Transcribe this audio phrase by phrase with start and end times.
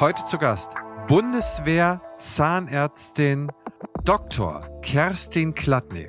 [0.00, 0.70] Heute zu Gast
[1.08, 3.48] Bundeswehr Zahnärztin
[4.04, 4.60] Dr.
[4.80, 6.08] Kerstin Klatny.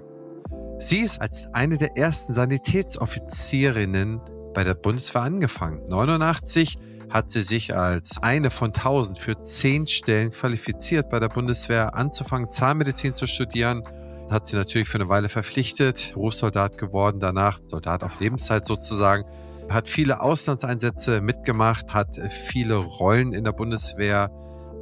[0.78, 4.22] Sie ist als eine der ersten Sanitätsoffizierinnen
[4.54, 5.88] bei der Bundeswehr angefangen.
[5.88, 6.78] 89
[7.10, 12.52] hat sie sich als eine von 1000 für zehn Stellen qualifiziert, bei der Bundeswehr anzufangen,
[12.52, 13.82] Zahnmedizin zu studieren.
[14.30, 19.26] Hat sie natürlich für eine Weile verpflichtet, Berufssoldat geworden, danach Soldat auf Lebenszeit sozusagen.
[19.70, 24.32] Hat viele Auslandseinsätze mitgemacht, hat viele Rollen in der Bundeswehr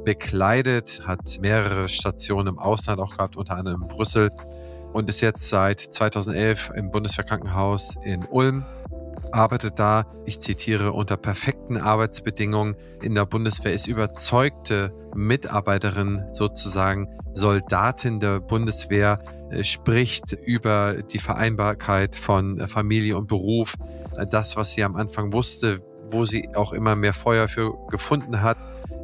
[0.04, 4.30] bekleidet, hat mehrere Stationen im Ausland auch gehabt, unter anderem in Brüssel
[4.92, 8.64] und ist jetzt seit 2011 im Bundeswehrkrankenhaus in Ulm
[9.32, 12.76] arbeitet da, ich zitiere, unter perfekten Arbeitsbedingungen.
[13.02, 19.18] In der Bundeswehr, ist überzeugte Mitarbeiterin, sozusagen Soldatin der Bundeswehr,
[19.62, 23.74] spricht über die Vereinbarkeit von äh, Familie und Beruf,
[24.16, 25.80] äh, das, was sie am Anfang wusste,
[26.10, 28.56] wo sie auch immer mehr Feuer für gefunden hat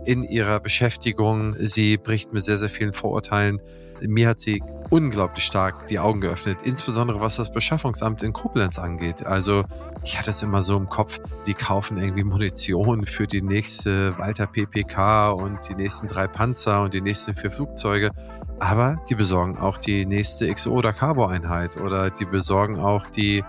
[0.05, 1.55] in ihrer Beschäftigung.
[1.59, 3.61] Sie bricht mit sehr, sehr vielen Vorurteilen
[4.03, 9.25] mir hat sie unglaublich stark die Augen geöffnet, insbesondere was das Beschaffungsamt in Koblenz angeht.
[9.27, 9.65] Also
[10.05, 14.47] ich hatte es immer so im Kopf, die kaufen irgendwie Munition für die nächste Walter
[14.47, 18.11] PPK und die nächsten drei Panzer und die nächsten vier Flugzeuge.
[18.61, 23.45] Aber die besorgen auch die nächste XO oder Cabo Einheit oder die besorgen auch die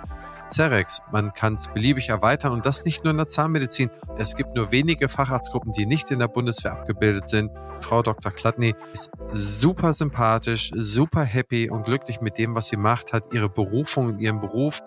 [0.49, 1.01] Cerex.
[1.11, 3.89] Man kann es beliebig erweitern und das nicht nur in der Zahnmedizin.
[4.17, 7.51] Es gibt nur wenige Facharztgruppen, die nicht in der Bundeswehr abgebildet sind.
[7.81, 8.31] Frau Dr.
[8.31, 13.49] Klatny ist super sympathisch, super happy und glücklich mit dem, was sie macht, hat ihre
[13.49, 14.81] Berufung in ihrem Beruf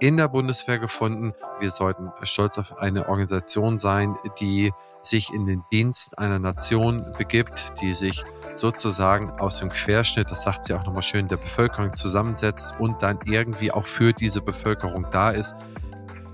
[0.00, 1.32] in der Bundeswehr gefunden.
[1.58, 7.80] Wir sollten stolz auf eine Organisation sein, die sich in den Dienst einer Nation begibt,
[7.80, 8.24] die sich
[8.58, 13.18] sozusagen aus dem Querschnitt, das sagt sie auch nochmal schön, der Bevölkerung zusammensetzt und dann
[13.24, 15.54] irgendwie auch für diese Bevölkerung da ist.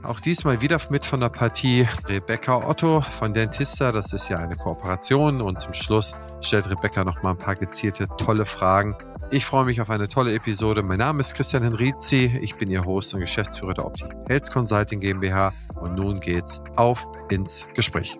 [0.02, 3.92] Auch diesmal wieder mit von der Partie Rebecca Otto von Dentista.
[3.92, 8.08] Das ist ja eine Kooperation und zum Schluss stellt Rebecca noch mal ein paar gezielte,
[8.18, 8.96] tolle Fragen.
[9.30, 10.82] Ich freue mich auf eine tolle Episode.
[10.82, 12.36] Mein Name ist Christian Henrizi.
[12.42, 15.52] Ich bin Ihr Host und Geschäftsführer der Optik Health Consulting GmbH.
[15.80, 18.18] Und nun geht's auf ins Gespräch.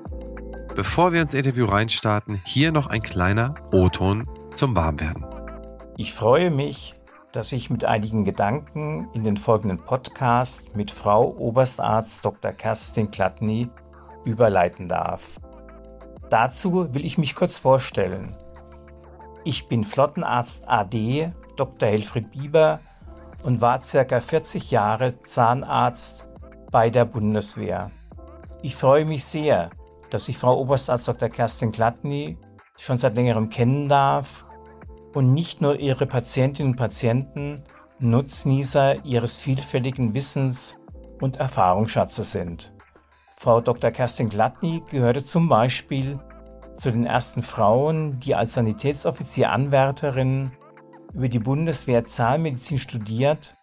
[0.74, 5.26] Bevor wir ins Interview reinstarten, hier noch ein kleiner O-Ton zum Warmwerden.
[5.98, 6.94] Ich freue mich,
[7.30, 12.52] dass ich mit einigen Gedanken in den folgenden Podcast mit Frau Oberstarzt Dr.
[12.52, 13.68] Kerstin Klatny
[14.24, 15.38] überleiten darf.
[16.30, 18.34] Dazu will ich mich kurz vorstellen.
[19.44, 21.86] Ich bin Flottenarzt AD Dr.
[21.86, 22.80] Helfried Bieber
[23.42, 24.20] und war ca.
[24.20, 26.30] 40 Jahre Zahnarzt
[26.70, 27.90] bei der Bundeswehr.
[28.62, 29.68] Ich freue mich sehr,
[30.12, 31.28] dass ich Frau Oberstarzt Dr.
[31.28, 32.36] Kerstin Gladny
[32.76, 34.44] schon seit längerem kennen darf
[35.14, 37.62] und nicht nur ihre Patientinnen und Patienten
[37.98, 40.76] Nutznießer ihres vielfältigen Wissens
[41.20, 42.74] und Erfahrungsschatzes sind.
[43.38, 43.90] Frau Dr.
[43.90, 46.18] Kerstin Gladny gehörte zum Beispiel
[46.76, 50.50] zu den ersten Frauen, die als Sanitätsoffizier-Anwärterin
[51.14, 53.54] über die Bundeswehr Zahnmedizin studiert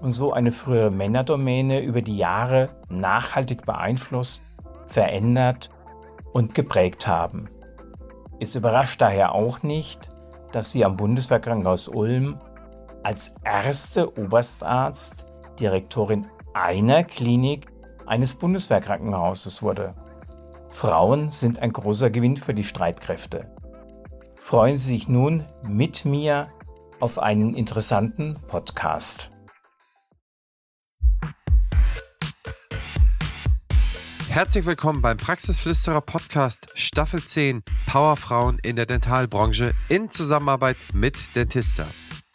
[0.00, 4.42] und so eine frühere Männerdomäne über die Jahre nachhaltig beeinflusst,
[4.86, 5.70] verändert
[6.32, 7.48] und geprägt haben.
[8.40, 10.08] Es überrascht daher auch nicht,
[10.52, 12.38] dass sie am Bundeswehrkrankenhaus Ulm
[13.02, 15.26] als erste Oberstarzt
[15.58, 17.66] Direktorin einer Klinik
[18.06, 19.94] eines Bundeswehrkrankenhauses wurde.
[20.68, 23.50] Frauen sind ein großer Gewinn für die Streitkräfte.
[24.34, 26.48] Freuen Sie sich nun mit mir
[27.00, 29.30] auf einen interessanten Podcast.
[34.36, 41.86] Herzlich willkommen beim Praxisflüsterer Podcast Staffel 10 Powerfrauen in der Dentalbranche in Zusammenarbeit mit Dentista.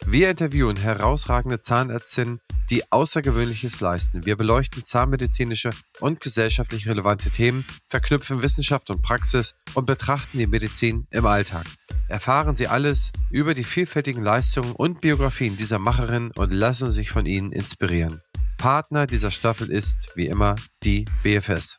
[0.04, 2.40] Wir interviewen herausragende Zahnärztinnen,
[2.70, 4.26] die Außergewöhnliches leisten.
[4.26, 5.70] Wir beleuchten zahnmedizinische
[6.00, 11.66] und gesellschaftlich relevante Themen, verknüpfen Wissenschaft und Praxis und betrachten die Medizin im Alltag.
[12.08, 17.26] Erfahren Sie alles über die vielfältigen Leistungen und Biografien dieser Macherinnen und lassen sich von
[17.26, 18.20] ihnen inspirieren.
[18.58, 21.78] Partner dieser Staffel ist, wie immer, die BFS.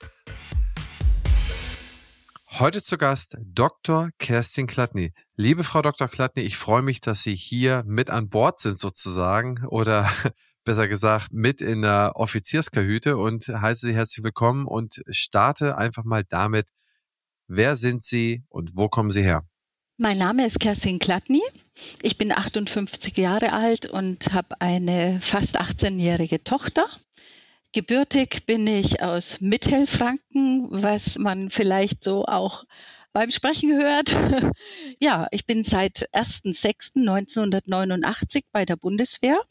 [2.59, 4.11] Heute zu Gast Dr.
[4.19, 5.11] Kerstin Klatny.
[5.35, 6.07] Liebe Frau Dr.
[6.07, 10.07] Klatny, ich freue mich, dass Sie hier mit an Bord sind sozusagen oder
[10.63, 16.23] besser gesagt mit in der Offizierskahüte und heiße Sie herzlich willkommen und starte einfach mal
[16.29, 16.69] damit,
[17.47, 19.41] wer sind Sie und wo kommen Sie her?
[19.97, 21.41] Mein Name ist Kerstin Klatny.
[22.03, 26.85] Ich bin 58 Jahre alt und habe eine fast 18-jährige Tochter.
[27.73, 32.65] Gebürtig bin ich aus Mittelfranken, was man vielleicht so auch
[33.13, 34.15] beim Sprechen hört.
[34.99, 39.41] ja, ich bin seit 1.6.1989 bei der Bundeswehr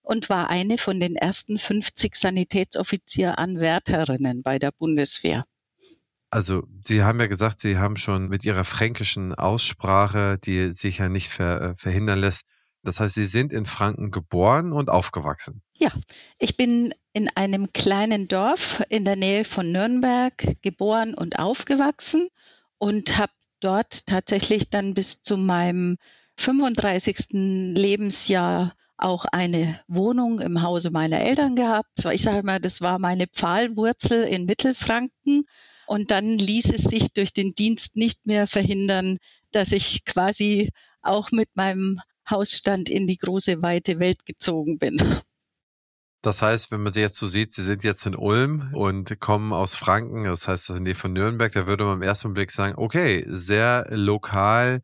[0.00, 5.44] und war eine von den ersten 50 Sanitätsoffizieranwärterinnen bei der Bundeswehr.
[6.30, 11.10] Also, Sie haben ja gesagt, Sie haben schon mit Ihrer fränkischen Aussprache, die sich ja
[11.10, 12.46] nicht ver äh, verhindern lässt.
[12.82, 15.60] Das heißt, Sie sind in Franken geboren und aufgewachsen.
[15.82, 15.90] Ja,
[16.38, 22.28] ich bin in einem kleinen Dorf in der Nähe von Nürnberg geboren und aufgewachsen
[22.76, 25.96] und habe dort tatsächlich dann bis zu meinem
[26.36, 27.28] 35.
[27.30, 32.04] Lebensjahr auch eine Wohnung im Hause meiner Eltern gehabt.
[32.12, 35.46] Ich sage mal, das war meine Pfahlwurzel in Mittelfranken.
[35.86, 39.16] Und dann ließ es sich durch den Dienst nicht mehr verhindern,
[39.50, 40.68] dass ich quasi
[41.00, 45.02] auch mit meinem Hausstand in die große, weite Welt gezogen bin.
[46.22, 49.54] Das heißt, wenn man sie jetzt so sieht, sie sind jetzt in Ulm und kommen
[49.54, 52.50] aus Franken, das heißt in der Nähe von Nürnberg, da würde man im ersten Blick
[52.50, 54.82] sagen, okay, sehr lokal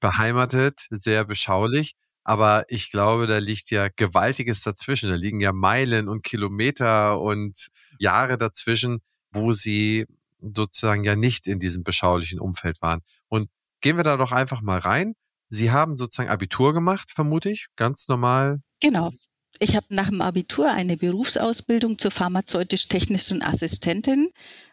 [0.00, 1.94] beheimatet, sehr beschaulich.
[2.22, 5.08] Aber ich glaube, da liegt ja Gewaltiges dazwischen.
[5.08, 9.00] Da liegen ja Meilen und Kilometer und Jahre dazwischen,
[9.32, 10.06] wo sie
[10.40, 13.00] sozusagen ja nicht in diesem beschaulichen Umfeld waren.
[13.28, 13.48] Und
[13.80, 15.14] gehen wir da doch einfach mal rein.
[15.48, 18.60] Sie haben sozusagen Abitur gemacht, vermute ich, ganz normal.
[18.80, 19.10] Genau.
[19.60, 24.28] Ich habe nach dem Abitur eine Berufsausbildung zur pharmazeutisch-technischen Assistentin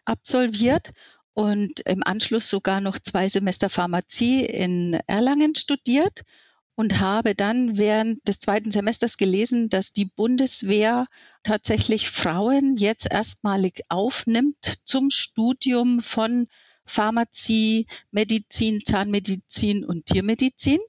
[0.05, 0.91] absolviert
[1.33, 6.21] und im Anschluss sogar noch zwei Semester Pharmazie in Erlangen studiert
[6.75, 11.07] und habe dann während des zweiten Semesters gelesen, dass die Bundeswehr
[11.43, 16.47] tatsächlich Frauen jetzt erstmalig aufnimmt zum Studium von
[16.85, 20.79] Pharmazie, Medizin, Zahnmedizin und Tiermedizin.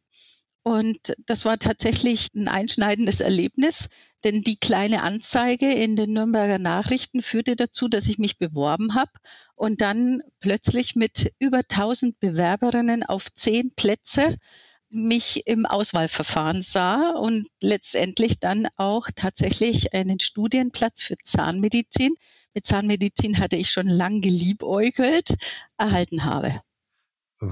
[0.67, 3.89] Und das war tatsächlich ein einschneidendes Erlebnis,
[4.25, 9.13] denn die kleine Anzeige in den Nürnberger Nachrichten führte dazu, dass ich mich beworben habe
[9.55, 14.39] und dann plötzlich mit über 1000 Bewerberinnen auf zehn Plätze
[14.89, 22.17] mich im Auswahlverfahren sah und letztendlich dann auch tatsächlich einen Studienplatz für Zahnmedizin,
[22.55, 25.37] mit Zahnmedizin hatte ich schon lang geliebäugelt,
[25.79, 26.61] erhalten habe.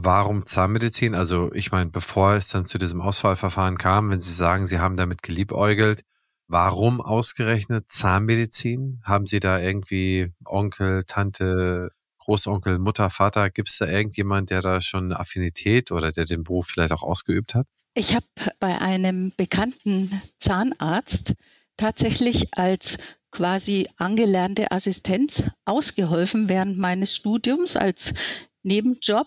[0.03, 1.15] Warum Zahnmedizin?
[1.15, 4.97] Also ich meine, bevor es dann zu diesem Auswahlverfahren kam, wenn Sie sagen, Sie haben
[4.97, 6.03] damit geliebäugelt,
[6.49, 9.01] warum ausgerechnet Zahnmedizin?
[9.05, 14.81] Haben Sie da irgendwie Onkel, Tante, Großonkel, Mutter, Vater, gibt es da irgendjemand, der da
[14.81, 17.67] schon Affinität oder der den Beruf vielleicht auch ausgeübt hat?
[17.95, 18.27] Ich habe
[18.59, 21.35] bei einem bekannten Zahnarzt
[21.77, 22.99] tatsächlich als
[23.31, 28.15] quasi angelernte Assistenz ausgeholfen während meines Studiums als
[28.63, 29.27] Nebenjob.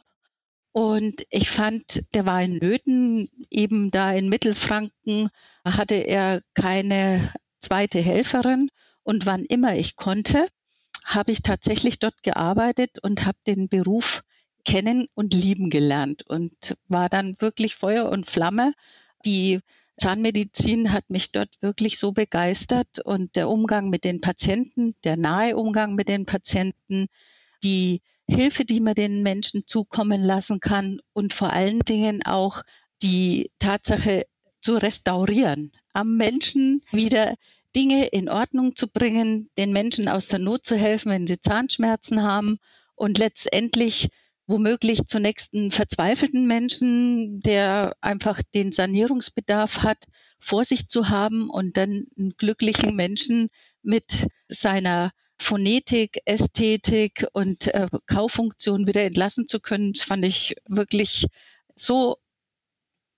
[0.77, 5.31] Und ich fand, der war in Nöten, eben da in Mittelfranken
[5.65, 8.69] hatte er keine zweite Helferin.
[9.01, 10.45] Und wann immer ich konnte,
[11.03, 14.21] habe ich tatsächlich dort gearbeitet und habe den Beruf
[14.65, 18.73] kennen und lieben gelernt und war dann wirklich Feuer und Flamme.
[19.25, 19.61] Die
[19.99, 25.57] Zahnmedizin hat mich dort wirklich so begeistert und der Umgang mit den Patienten, der nahe
[25.57, 27.07] Umgang mit den Patienten,
[27.63, 32.61] die Hilfe, die man den Menschen zukommen lassen kann und vor allen Dingen auch
[33.01, 34.25] die Tatsache
[34.61, 37.35] zu restaurieren, am Menschen wieder
[37.75, 42.23] Dinge in Ordnung zu bringen, den Menschen aus der Not zu helfen, wenn sie Zahnschmerzen
[42.23, 42.57] haben
[42.95, 44.09] und letztendlich
[44.47, 50.05] womöglich zunächst einen verzweifelten Menschen, der einfach den Sanierungsbedarf hat,
[50.39, 53.49] vor sich zu haben und dann einen glücklichen Menschen
[53.83, 61.27] mit seiner Phonetik, Ästhetik und äh, Kaufunktion wieder entlassen zu können, das fand ich wirklich
[61.75, 62.17] so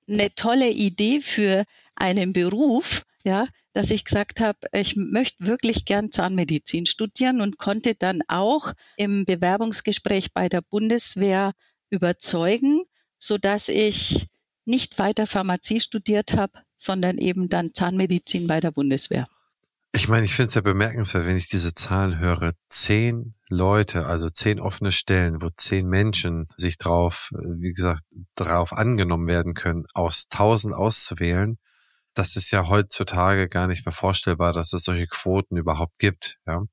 [0.08, 6.12] eine tolle Idee für einen Beruf, ja, dass ich gesagt habe, ich möchte wirklich gern
[6.12, 11.54] Zahnmedizin studieren und konnte dann auch im Bewerbungsgespräch bei der Bundeswehr
[11.90, 12.84] überzeugen,
[13.18, 14.28] so dass ich
[14.66, 19.28] nicht weiter Pharmazie studiert habe, sondern eben dann Zahnmedizin bei der Bundeswehr.
[19.91, 22.53] Ich meine, ich finde es ja bemerkenswert, wenn ich diese Zahlen höre.
[22.67, 28.03] Zehn Leute, also zehn offene Stellen, wo zehn Menschen sich drauf, wie gesagt,
[28.36, 31.58] drauf angenommen werden können, aus tausend auszuwählen
[32.19, 36.38] das ist ja heutzutage gar nicht mehr vorstellbar, dass es solche Quoten überhaupt gibt.
[36.46, 36.63] Ja.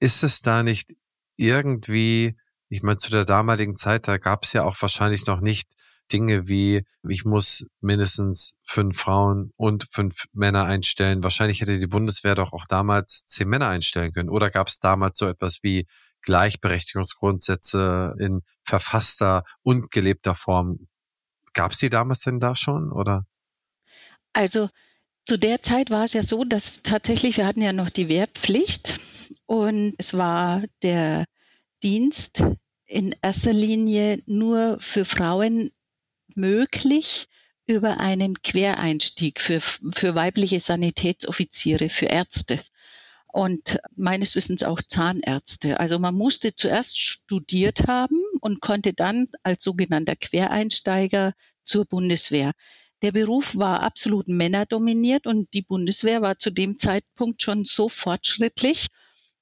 [0.00, 0.92] Ist es da nicht
[1.36, 2.36] irgendwie,
[2.68, 5.68] ich meine, zu der damaligen Zeit, da gab es ja auch wahrscheinlich noch nicht
[6.12, 11.22] Dinge wie, ich muss mindestens fünf Frauen und fünf Männer einstellen.
[11.22, 14.28] Wahrscheinlich hätte die Bundeswehr doch auch damals zehn Männer einstellen können.
[14.28, 15.86] Oder gab es damals so etwas wie
[16.22, 20.88] Gleichberechtigungsgrundsätze in verfasster und gelebter Form?
[21.54, 23.26] Gab es die damals denn da schon, oder?
[24.32, 24.70] Also
[25.26, 29.00] zu der Zeit war es ja so, dass tatsächlich, wir hatten ja noch die Wehrpflicht
[29.46, 31.24] und es war der
[31.82, 32.44] Dienst
[32.86, 35.70] in erster Linie nur für Frauen
[36.36, 37.28] möglich
[37.66, 42.60] über einen Quereinstieg für, für weibliche Sanitätsoffiziere, für Ärzte.
[43.32, 45.80] und meines Wissens auch Zahnärzte.
[45.80, 51.32] Also man musste zuerst studiert haben und konnte dann als sogenannter Quereinsteiger
[51.64, 52.52] zur Bundeswehr.
[53.00, 58.88] Der Beruf war absolut männerdominiert und die Bundeswehr war zu dem Zeitpunkt schon so fortschrittlich,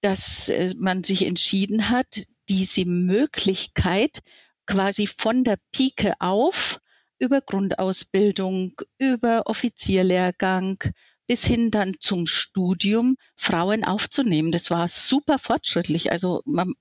[0.01, 4.21] dass äh, man sich entschieden hat, diese Möglichkeit
[4.71, 6.81] quasi von der Pike auf
[7.19, 10.79] über Grundausbildung, über Offizierlehrgang,
[11.27, 14.53] bis hin dann zum Studium Frauen aufzunehmen.
[14.53, 16.13] Das war super fortschrittlich.
[16.13, 16.75] Also man,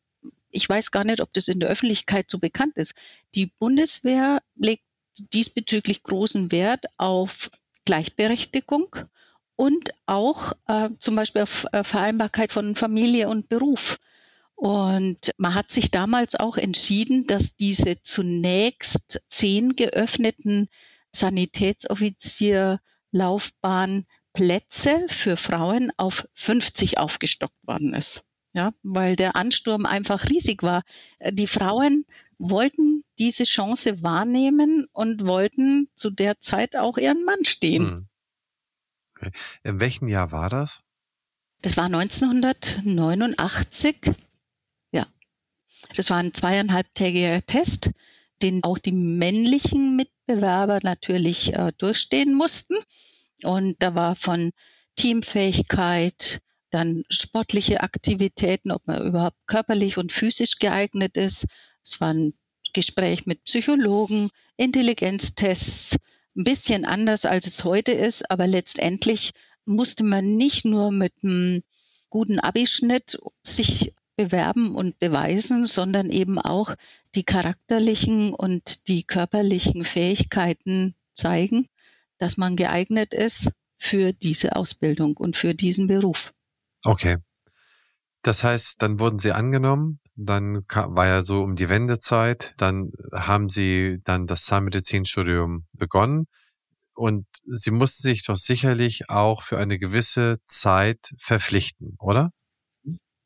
[0.51, 2.93] ich weiß gar nicht, ob das in der Öffentlichkeit so bekannt ist.
[3.33, 4.83] Die Bundeswehr legt
[5.33, 7.49] diesbezüglich großen Wert auf
[7.85, 8.95] Gleichberechtigung
[9.55, 13.97] und auch äh, zum Beispiel auf äh, Vereinbarkeit von Familie und Beruf.
[14.59, 20.67] Und man hat sich damals auch entschieden, dass diese zunächst zehn geöffneten
[21.15, 28.25] Sanitätsoffizierlaufbahnen Plätze für Frauen auf 50 aufgestockt worden ist.
[28.51, 30.83] Ja, weil der Ansturm einfach riesig war.
[31.31, 32.03] Die Frauen
[32.37, 37.89] wollten diese Chance wahrnehmen und wollten zu der Zeit auch ihren Mann stehen.
[37.89, 38.09] Hm.
[39.15, 39.31] Okay.
[39.63, 40.83] In welchem Jahr war das?
[41.61, 44.15] Das war 1989.
[45.95, 47.91] Das war ein zweieinhalbtägiger Test,
[48.41, 52.75] den auch die männlichen Mitbewerber natürlich äh, durchstehen mussten.
[53.43, 54.51] Und da war von
[54.95, 56.41] Teamfähigkeit,
[56.71, 61.47] dann sportliche Aktivitäten, ob man überhaupt körperlich und physisch geeignet ist.
[61.83, 62.33] Es war ein
[62.73, 65.97] Gespräch mit Psychologen, Intelligenztests,
[66.35, 69.31] ein bisschen anders als es heute ist, aber letztendlich
[69.65, 71.63] musste man nicht nur mit einem
[72.09, 76.75] guten Abischnitt sich bewerben und beweisen, sondern eben auch
[77.15, 81.67] die charakterlichen und die körperlichen Fähigkeiten zeigen
[82.19, 86.33] dass man geeignet ist für diese Ausbildung und für diesen Beruf.
[86.83, 87.17] Okay.
[88.21, 93.47] Das heißt, dann wurden Sie angenommen, dann war ja so um die Wendezeit, dann haben
[93.47, 96.27] Sie dann das Zahnmedizinstudium begonnen
[96.93, 102.31] und Sie mussten sich doch sicherlich auch für eine gewisse Zeit verpflichten, oder?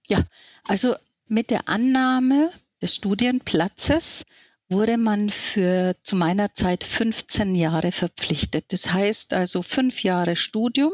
[0.08, 0.24] Ja,
[0.66, 0.96] also
[1.28, 4.26] mit der Annahme des Studienplatzes
[4.70, 8.66] wurde man für zu meiner Zeit 15 Jahre verpflichtet.
[8.74, 10.92] Das heißt also fünf Jahre Studium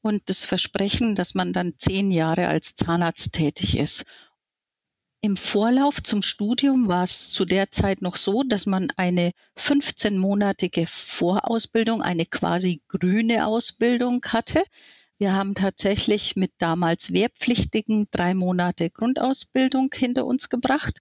[0.00, 4.04] und das Versprechen, dass man dann zehn Jahre als Zahnarzt tätig ist.
[5.22, 10.86] Im Vorlauf zum Studium war es zu der Zeit noch so, dass man eine 15-monatige
[10.86, 14.64] Vorausbildung, eine quasi grüne Ausbildung hatte.
[15.20, 21.00] Wir haben tatsächlich mit damals Wehrpflichtigen drei Monate Grundausbildung hinter uns gebracht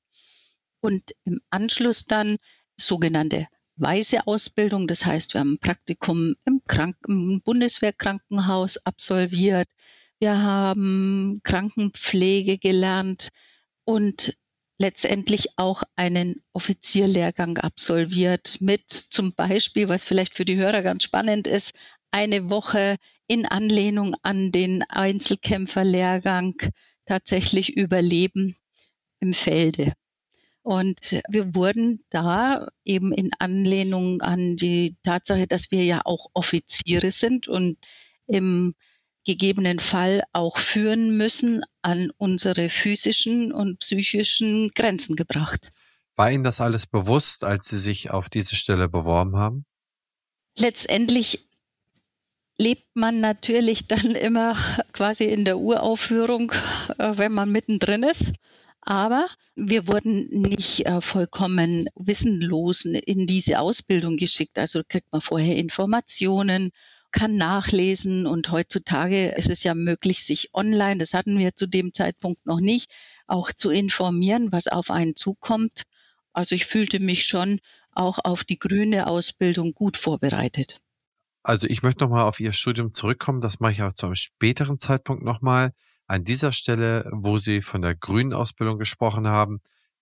[0.82, 2.36] und im Anschluss dann
[2.76, 3.48] sogenannte
[3.78, 4.88] weiße Ausbildung.
[4.88, 9.70] Das heißt, wir haben ein Praktikum im, Kranken im Bundeswehrkrankenhaus absolviert.
[10.20, 13.30] Wir haben Krankenpflege gelernt
[13.86, 14.38] und
[14.78, 21.48] letztendlich auch einen Offizierlehrgang absolviert mit zum Beispiel, was vielleicht für die Hörer ganz spannend
[21.48, 21.74] ist,
[22.12, 22.98] eine Woche
[23.28, 26.56] in Anlehnung an den Einzelkämpferlehrgang
[27.06, 28.56] tatsächlich überleben
[29.20, 29.94] im Felde.
[30.62, 37.12] Und wir wurden da eben in Anlehnung an die Tatsache, dass wir ja auch Offiziere
[37.12, 37.78] sind und
[38.28, 38.76] im
[39.26, 45.72] gegebenen Fall auch führen müssen, an unsere physischen und psychischen Grenzen gebracht.
[46.16, 49.66] War Ihnen das alles bewusst, als Sie sich auf diese Stelle beworben haben?
[50.58, 51.49] Letztendlich
[52.60, 54.56] lebt man natürlich dann immer
[54.92, 56.52] quasi in der Uraufführung,
[56.98, 58.34] äh, wenn man mittendrin ist.
[58.82, 64.58] Aber wir wurden nicht äh, vollkommen wissenlos in diese Ausbildung geschickt.
[64.58, 66.72] Also kriegt man vorher Informationen,
[67.12, 71.92] kann nachlesen und heutzutage ist es ja möglich, sich online, das hatten wir zu dem
[71.94, 72.92] Zeitpunkt noch nicht,
[73.26, 75.84] auch zu informieren, was auf einen zukommt.
[76.34, 77.60] Also ich fühlte mich schon
[77.94, 80.80] auch auf die grüne Ausbildung gut vorbereitet.
[81.44, 83.42] Also ich möchte nochmal auf Ihr Studium zurückkommen.
[83.42, 85.72] Das mache ich auch zu einem späteren Zeitpunkt nochmal
[86.08, 89.62] an dieser Stelle, wo Sie von der grünen Ausbildung gesprochen haben,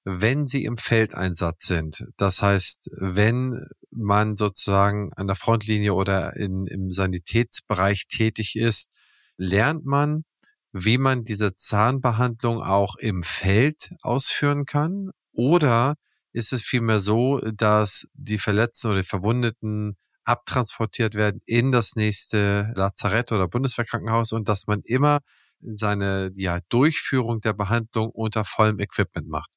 [0.09, 6.65] wenn Sie im Feldeinsatz sind, das heißt, wenn man sozusagen an der Frontlinie oder in,
[6.65, 8.89] im Sanitätsbereich tätig ist,
[9.35, 10.23] lernt man,
[10.71, 15.11] wie man diese Zahnbehandlung auch im Feld ausführen kann?
[15.33, 15.95] Oder
[16.31, 22.71] ist es vielmehr so, dass die Verletzten oder die Verwundeten abtransportiert werden in das nächste
[22.75, 25.21] Lazarett oder Bundeswehrkrankenhaus und dass man immer
[25.61, 29.49] seine ja, Durchführung der Behandlung unter vollem Equipment macht?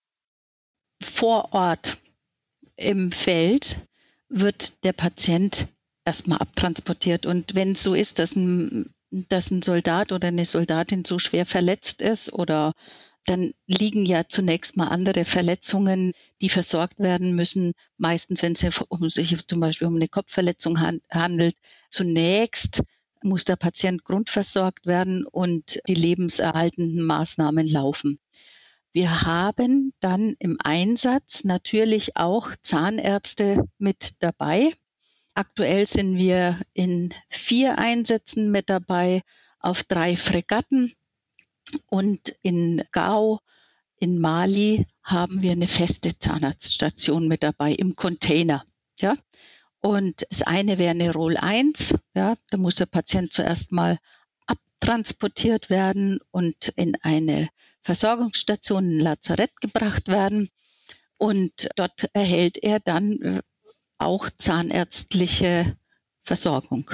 [1.02, 1.98] Vor Ort
[2.76, 3.80] im Feld
[4.28, 5.68] wird der Patient
[6.04, 7.26] erstmal abtransportiert.
[7.26, 11.44] Und wenn es so ist, dass ein dass ein Soldat oder eine Soldatin so schwer
[11.44, 12.74] verletzt ist oder
[13.26, 17.72] dann liegen ja zunächst mal andere Verletzungen, die versorgt werden müssen.
[17.96, 21.56] Meistens, wenn es sich zum Beispiel um eine Kopfverletzung handelt,
[21.90, 22.82] zunächst
[23.22, 28.18] muss der Patient grundversorgt werden und die lebenserhaltenden Maßnahmen laufen.
[28.92, 34.72] Wir haben dann im Einsatz natürlich auch Zahnärzte mit dabei.
[35.34, 39.22] Aktuell sind wir in vier Einsätzen mit dabei
[39.60, 40.92] auf drei Fregatten
[41.86, 43.40] und in Gao
[43.98, 48.64] in Mali haben wir eine feste Zahnarztstation mit dabei im Container.
[48.98, 49.16] Ja,
[49.80, 51.94] und das eine wäre eine Roll 1.
[52.14, 53.98] Ja, da muss der Patient zuerst mal
[54.46, 57.48] abtransportiert werden und in eine
[57.82, 60.50] Versorgungsstation, ein Lazarett gebracht werden.
[61.16, 63.42] Und dort erhält er dann äh,
[63.98, 65.76] auch zahnärztliche
[66.24, 66.90] Versorgung.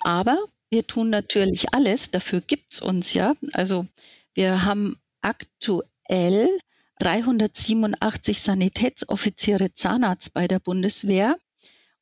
[0.00, 3.34] Aber wir tun natürlich alles, dafür gibt es uns ja.
[3.52, 3.86] Also
[4.32, 6.48] wir haben aktuell
[6.98, 11.36] 387 Sanitätsoffiziere Zahnarzt bei der Bundeswehr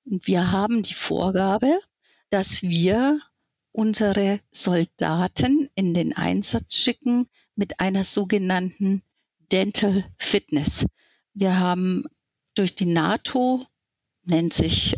[0.04, 1.80] und wir haben die Vorgabe,
[2.30, 3.20] dass wir
[3.72, 9.02] unsere Soldaten in den Einsatz schicken mit einer sogenannten
[9.50, 10.86] Dental Fitness.
[11.34, 12.04] Wir haben
[12.54, 13.66] durch die NATO,
[14.22, 14.96] nennt sich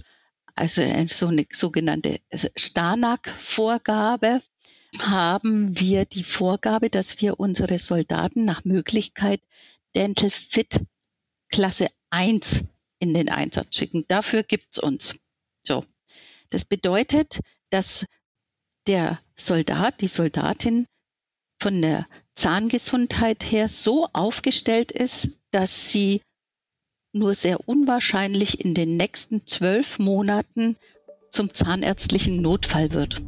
[0.55, 2.21] also so eine sogenannte
[2.57, 4.43] Starnack-Vorgabe,
[4.99, 9.41] haben wir die Vorgabe, dass wir unsere Soldaten nach Möglichkeit
[9.95, 10.81] Dental Fit
[11.49, 12.65] Klasse 1
[12.99, 14.05] in den Einsatz schicken.
[14.09, 15.17] Dafür gibt's uns.
[15.67, 15.85] So.
[16.51, 17.41] Das bedeutet,
[17.71, 18.07] dass
[18.87, 20.87] der Soldat, die Soldatin
[21.59, 26.23] von der Zahngesundheit her so aufgestellt ist, dass sie
[27.12, 30.76] nur sehr unwahrscheinlich in den nächsten zwölf Monaten
[31.31, 33.23] zum zahnärztlichen Notfall wird.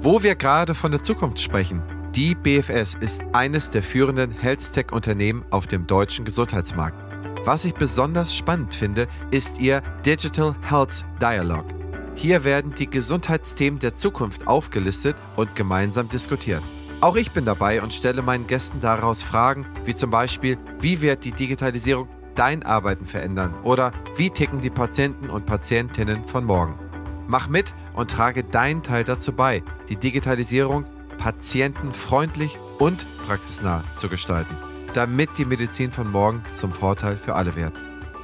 [0.00, 1.82] Wo wir gerade von der Zukunft sprechen,
[2.14, 6.96] die BFS ist eines der führenden Health-Tech-Unternehmen auf dem deutschen Gesundheitsmarkt.
[7.44, 11.74] Was ich besonders spannend finde, ist ihr Digital Health Dialogue.
[12.14, 16.62] Hier werden die Gesundheitsthemen der Zukunft aufgelistet und gemeinsam diskutiert.
[17.00, 21.24] Auch ich bin dabei und stelle meinen Gästen daraus Fragen, wie zum Beispiel, wie wird
[21.24, 26.78] die Digitalisierung dein Arbeiten verändern oder wie ticken die Patienten und Patientinnen von morgen.
[27.26, 30.86] Mach mit und trage deinen Teil dazu bei, die Digitalisierung
[31.18, 34.56] patientenfreundlich und praxisnah zu gestalten,
[34.94, 37.74] damit die Medizin von morgen zum Vorteil für alle wird.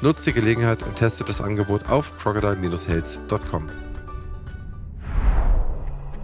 [0.00, 3.66] Nutzt die Gelegenheit und testet das Angebot auf crocodile-health.com.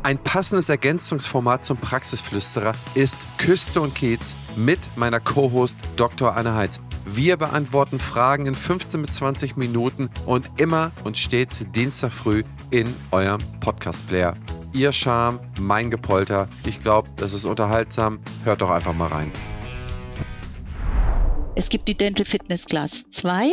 [0.04, 6.36] Ein passendes Ergänzungsformat zum Praxisflüsterer ist Küste und Kiez mit meiner Co-Host Dr.
[6.36, 6.78] Anne Heitz.
[7.06, 12.94] Wir beantworten Fragen in 15 bis 20 Minuten und immer und stets Dienstag früh in
[13.12, 14.34] eurem Podcast-Player.
[14.72, 16.48] Ihr Charme, mein Gepolter.
[16.66, 18.18] Ich glaube, das ist unterhaltsam.
[18.44, 19.32] Hört doch einfach mal rein.
[21.56, 23.52] Es gibt die Dental Fitness Class 2.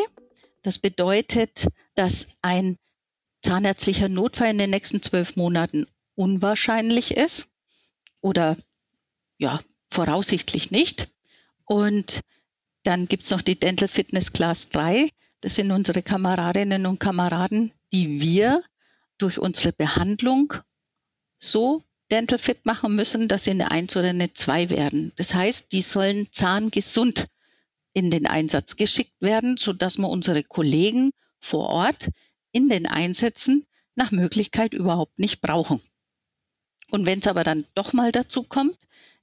[0.64, 2.78] Das bedeutet, dass ein
[3.44, 7.50] zahnärztlicher Notfall in den nächsten zwölf Monaten unwahrscheinlich ist
[8.22, 8.58] oder
[9.38, 11.10] ja, voraussichtlich nicht.
[11.66, 12.22] Und
[12.84, 15.10] dann gibt es noch die Dental Fitness Class 3.
[15.42, 18.64] Das sind unsere Kameradinnen und Kameraden, die wir
[19.20, 20.56] durch unsere Behandlung
[21.38, 25.12] so dental fit machen müssen, dass sie eine 1 oder eine 2 werden.
[25.16, 27.28] Das heißt, die sollen zahngesund
[27.94, 32.10] in den Einsatz geschickt werden, sodass wir unsere Kollegen vor Ort
[32.52, 35.82] in den Einsätzen nach Möglichkeit überhaupt nicht brauchen.
[36.90, 38.78] Und wenn es aber dann doch mal dazu kommt,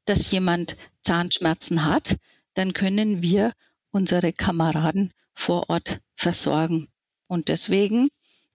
[0.05, 2.17] dass jemand Zahnschmerzen hat,
[2.55, 3.53] dann können wir
[3.91, 6.89] unsere Kameraden vor Ort versorgen.
[7.27, 8.09] Und deswegen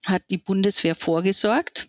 [0.04, 1.88] hat die Bundeswehr vorgesorgt,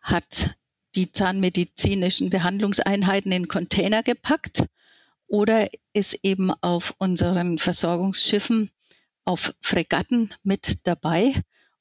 [0.00, 0.56] hat
[0.94, 4.64] die zahnmedizinischen Behandlungseinheiten in Container gepackt
[5.26, 8.70] oder ist eben auf unseren Versorgungsschiffen
[9.24, 11.32] auf Fregatten mit dabei,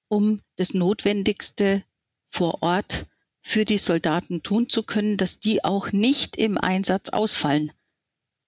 [0.07, 1.83] um das Notwendigste
[2.29, 3.07] vor Ort
[3.41, 7.71] für die Soldaten tun zu können, dass die auch nicht im Einsatz ausfallen.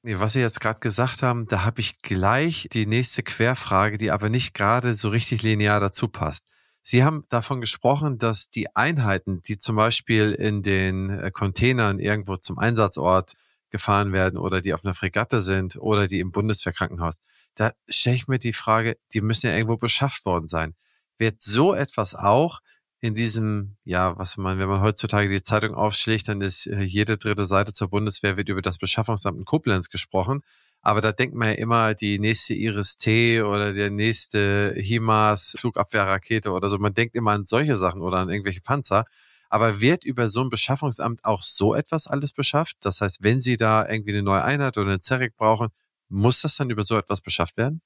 [0.04, 4.30] Was Sie jetzt gerade gesagt haben, da habe ich gleich die nächste Querfrage, die aber
[4.30, 6.46] nicht gerade so richtig linear dazu passt.
[6.84, 12.38] Sie haben davon gesprochen, dass die Einheiten, die zum Beispiel in den äh, Containern irgendwo
[12.38, 13.34] zum Einsatzort
[13.71, 17.19] gefahren werden oder die auf einer Fregatte sind oder die im Bundeswehrkrankenhaus,
[17.56, 20.75] da stelle ich mir die Frage, die müssen ja irgendwo beschafft worden sein.
[21.17, 22.60] Wird so etwas auch
[23.01, 27.17] in diesem, ja, was man, wenn man heutzutage die Zeitung aufschlägt, dann ist äh, jede
[27.17, 30.41] dritte Seite zur Bundeswehr wird über das Beschaffungsamt in Koblenz gesprochen.
[30.82, 36.69] Aber da denkt man ja immer, die nächste Iris-T oder der nächste HIMARS Flugabwehrrakete oder
[36.69, 36.78] so.
[36.78, 39.06] Man denkt immer an solche Sachen oder an irgendwelche Panzer.
[39.50, 42.78] Aber wird über so ein Beschaffungsamt auch so etwas alles beschafft?
[42.82, 45.70] Das heißt, wenn Sie da irgendwie eine neue Einheit oder eine Zerrik brauchen,
[46.10, 47.82] muss das dann über so etwas beschafft werden?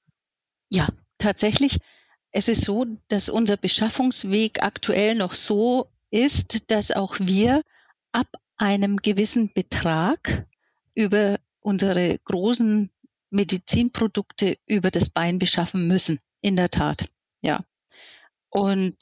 [0.68, 1.78] Ja, tatsächlich.
[2.32, 7.62] Es ist so, dass unser Beschaffungsweg aktuell noch so ist, dass auch wir
[8.12, 10.46] ab einem gewissen Betrag
[10.94, 12.90] über unsere großen
[13.30, 16.18] Medizinprodukte über das Bein beschaffen müssen.
[16.40, 17.08] In der Tat,
[17.42, 17.64] ja.
[18.48, 18.96] Und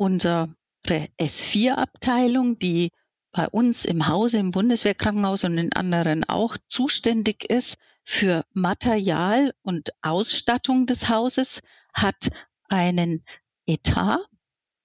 [0.88, 2.92] unsere S4-Abteilung, die
[3.32, 9.90] bei uns im Hause, im Bundeswehrkrankenhaus und in anderen auch zuständig ist für Material und
[10.00, 11.60] Ausstattung des Hauses,
[11.92, 12.30] hat
[12.70, 13.22] einen
[13.66, 14.20] Etat,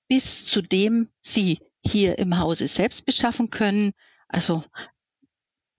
[0.10, 3.94] bis zu dem sie hier im Hause selbst beschaffen können.
[4.28, 4.66] Also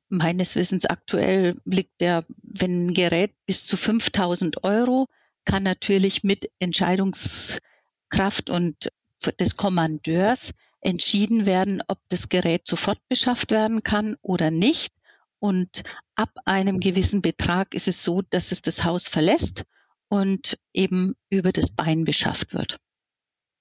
[0.09, 5.07] meines Wissens aktuell liegt der, wenn ein Gerät bis zu 5000 Euro,
[5.45, 8.91] kann natürlich mit Entscheidungskraft und
[9.33, 14.93] des Kommandeurs entschieden werden, ob das Gerät sofort beschafft werden kann oder nicht.
[15.39, 15.83] Und
[16.15, 19.65] ab einem gewissen Betrag ist es so, dass es das Haus verlässt
[20.09, 22.79] und eben über das Bein beschafft wird.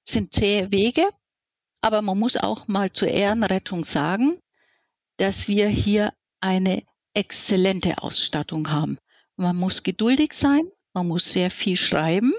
[0.05, 1.09] Das sind zähe Wege,
[1.81, 4.39] aber man muss auch mal zur Ehrenrettung sagen,
[5.17, 8.97] dass wir hier eine exzellente Ausstattung haben.
[9.35, 12.33] Man muss geduldig sein, man muss sehr viel schreiben,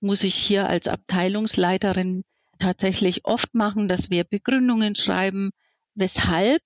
[0.00, 2.24] muss ich hier als Abteilungsleiterin
[2.58, 5.50] tatsächlich oft machen, dass wir Begründungen schreiben,
[5.94, 6.62] weshalb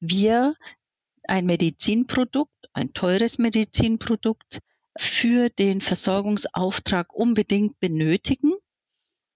[0.00, 0.54] wir
[1.24, 4.60] ein Medizinprodukt, ein teures Medizinprodukt
[4.96, 8.52] für den Versorgungsauftrag unbedingt benötigen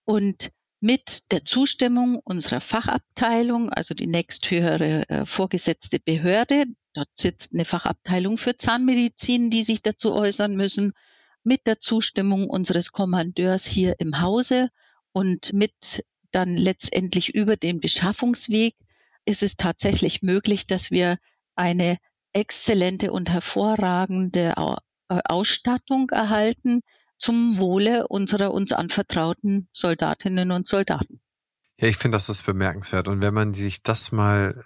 [0.05, 7.65] und mit der Zustimmung unserer Fachabteilung, also die nächsthöhere äh, vorgesetzte Behörde, dort sitzt eine
[7.65, 10.93] Fachabteilung für Zahnmedizin, die sich dazu äußern müssen,
[11.43, 14.71] mit der Zustimmung unseres Kommandeurs hier im Hause
[15.19, 18.77] und mit dann letztendlich über den Beschaffungsweg
[19.25, 21.19] ist es tatsächlich möglich, dass wir
[21.57, 21.99] eine
[22.33, 26.83] exzellente und hervorragende äh, Ausstattung erhalten
[27.19, 31.21] zum Wohle unserer uns anvertrauten Soldatinnen und Soldaten.
[31.81, 33.09] Ja, ich finde, das ist bemerkenswert.
[33.09, 34.65] Und wenn man sich das mal,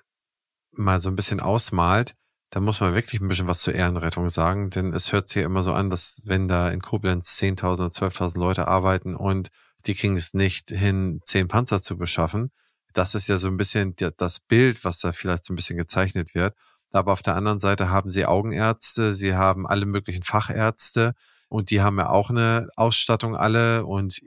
[0.72, 2.14] mal so ein bisschen ausmalt,
[2.50, 5.46] dann muss man wirklich ein bisschen was zur Ehrenrettung sagen, denn es hört sich ja
[5.46, 9.48] immer so an, dass wenn da in Koblenz 10.000 oder 12.000 Leute arbeiten und
[9.86, 12.50] die kriegen es nicht hin, zehn Panzer zu beschaffen,
[12.92, 16.34] das ist ja so ein bisschen das Bild, was da vielleicht so ein bisschen gezeichnet
[16.34, 16.54] wird.
[16.90, 21.14] Aber auf der anderen Seite haben sie Augenärzte, sie haben alle möglichen Fachärzte
[21.48, 24.20] und die haben ja auch eine Ausstattung alle und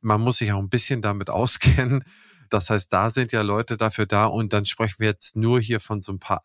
[0.00, 2.04] man muss sich auch ein bisschen damit auskennen.
[2.50, 5.80] Das heißt, da sind ja Leute dafür da und dann sprechen wir jetzt nur hier
[5.80, 6.42] von so ein paar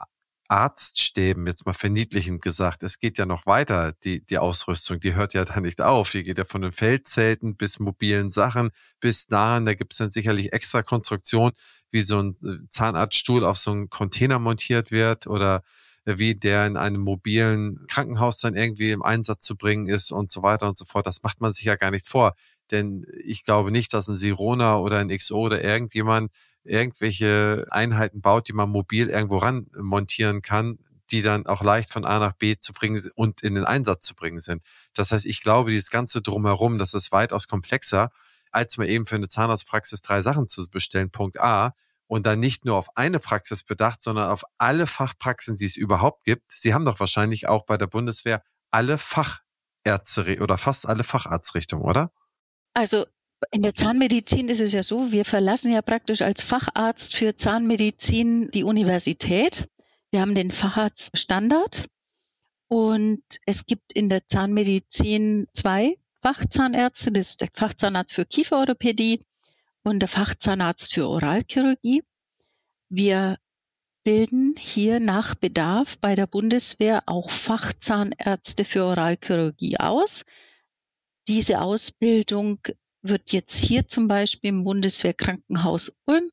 [0.50, 2.82] Arztstäben, jetzt mal verniedlichend gesagt.
[2.82, 6.12] Es geht ja noch weiter, die, die Ausrüstung, die hört ja da nicht auf.
[6.12, 9.66] Die geht ja von den Feldzelten bis mobilen Sachen bis nahen.
[9.66, 11.54] Da gibt es dann sicherlich extra Konstruktionen,
[11.92, 15.62] wie so ein äh, Zahnarztstuhl auf so einen Container montiert wird oder
[16.06, 20.42] wie der in einem mobilen Krankenhaus dann irgendwie im Einsatz zu bringen ist und so
[20.42, 21.06] weiter und so fort.
[21.06, 22.34] Das macht man sich ja gar nicht vor.
[22.72, 26.32] Denn ich glaube nicht, dass ein Sirona oder ein XO oder irgendjemand
[26.70, 30.80] irgendwelche Einheiten baut, die man mobil irgendwo ran montieren kann,
[31.12, 34.16] die dann auch leicht von A nach B zu bringen und in den Einsatz zu
[34.16, 34.62] bringen sind.
[34.94, 38.12] Das heißt, ich glaube, dieses ganze drumherum, das ist weitaus komplexer,
[38.52, 41.10] als mal eben für eine Zahnarztpraxis drei Sachen zu bestellen.
[41.12, 41.74] Punkt A.
[42.08, 46.24] Und dann nicht nur auf eine Praxis bedacht, sondern auf alle Fachpraxen, die es überhaupt
[46.24, 46.52] gibt.
[46.56, 52.12] Sie haben doch wahrscheinlich auch bei der Bundeswehr alle Fachärzte oder fast alle Facharztrichtungen, oder?
[52.74, 53.06] Also
[53.52, 58.52] in der Zahnmedizin ist es ja so, wir verlassen ja praktisch als Facharzt für Zahnmedizin
[58.52, 59.70] die Universität.
[60.12, 61.88] Wir haben den Facharztstandard
[62.68, 67.12] und es gibt in der Zahnmedizin zwei Fachzahnärzte.
[67.12, 69.24] Das ist der Fachzahnarzt für Kieferorthopädie
[69.84, 72.04] und der Fachzahnarzt für Oralchirurgie.
[72.90, 73.38] Wir
[74.04, 80.26] bilden hier nach Bedarf bei der Bundeswehr auch Fachzahnärzte für Oralchirurgie aus.
[81.28, 82.60] Diese Ausbildung
[83.02, 86.30] wird jetzt hier zum Beispiel im Bundeswehrkrankenhaus Ulm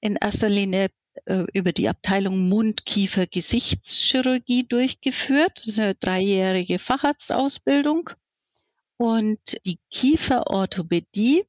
[0.00, 0.90] in erster Linie
[1.24, 5.58] äh, über die Abteilung Mund-Kiefer-Gesichtschirurgie durchgeführt.
[5.58, 8.10] Das ist eine dreijährige Facharztausbildung.
[8.98, 11.44] Und die Kieferorthopädie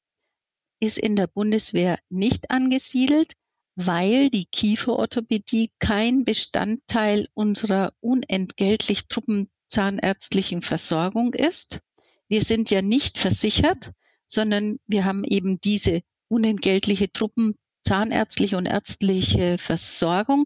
[0.79, 3.33] ist in der Bundeswehr nicht angesiedelt,
[3.75, 11.79] weil die Kieferorthopädie kein Bestandteil unserer unentgeltlich truppenzahnärztlichen Versorgung ist.
[12.27, 13.91] Wir sind ja nicht versichert,
[14.27, 20.45] sondern wir haben eben diese unentgeltliche truppenzahnärztliche und ärztliche Versorgung,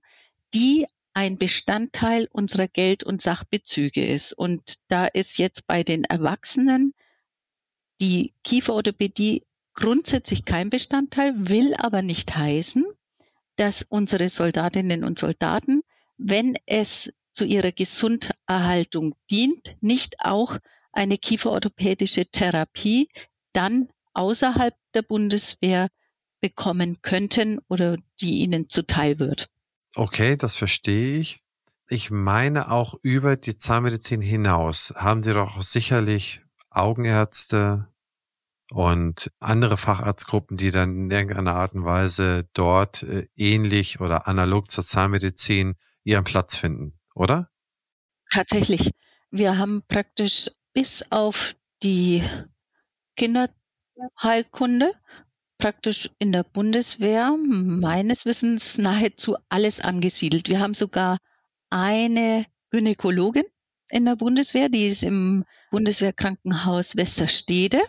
[0.54, 4.32] die ein Bestandteil unserer Geld- und Sachbezüge ist.
[4.32, 6.94] Und da ist jetzt bei den Erwachsenen
[8.00, 12.86] die Kieferorthopädie grundsätzlich kein Bestandteil, will aber nicht heißen,
[13.58, 15.82] dass unsere Soldatinnen und Soldaten,
[16.18, 20.58] wenn es zu ihrer Gesunderhaltung dient, nicht auch
[20.92, 23.10] eine kieferorthopädische Therapie
[23.54, 25.90] dann außerhalb der Bundeswehr
[26.42, 29.48] bekommen könnten oder die ihnen zuteil wird.
[29.96, 31.40] Okay, das verstehe ich.
[31.88, 37.90] Ich meine auch über die Zahnmedizin hinaus haben Sie doch sicherlich Augenärzte
[38.72, 44.72] und andere Facharztgruppen, die dann in irgendeiner Art und Weise dort äh, ähnlich oder analog
[44.72, 47.50] zur Zahnmedizin ihren Platz finden, oder?
[48.32, 48.92] Tatsächlich.
[49.30, 52.24] Wir haben praktisch bis auf die
[53.16, 54.94] Kinderheilkunde
[55.58, 60.50] praktisch in der Bundeswehr meines Wissens nahezu alles angesiedelt.
[60.50, 61.20] Wir haben sogar
[61.70, 63.46] eine Gynäkologin
[63.90, 67.82] in der Bundeswehr, die ist im Bundeswehrkrankenhaus Westerstede.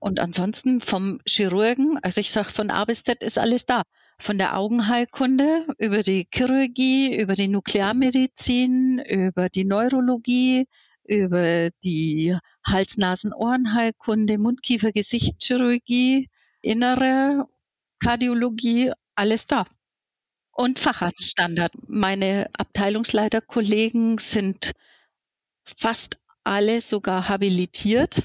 [0.00, 3.82] Und ansonsten vom Chirurgen, also ich sage von A bis Z ist alles da.
[4.18, 10.66] Von der Augenheilkunde über die Chirurgie, über die Nuklearmedizin, über die Neurologie,
[11.10, 16.30] über die Hals-Nasen-Ohrenheilkunde, Mundkiefer-Gesichtschirurgie,
[16.62, 17.48] innere
[17.98, 19.66] Kardiologie, alles da.
[20.52, 21.72] Und Facharztstandard.
[21.88, 24.72] Meine Abteilungsleiterkollegen sind
[25.64, 28.22] fast alle sogar habilitiert.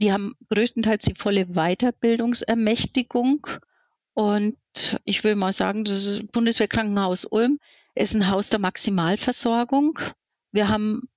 [0.00, 3.46] Die haben größtenteils die volle Weiterbildungsermächtigung.
[4.14, 4.56] Und
[5.04, 7.58] ich will mal sagen, das Bundeswehrkrankenhaus Ulm
[7.94, 9.98] ist ein Haus der Maximalversorgung.
[10.50, 11.08] Wir haben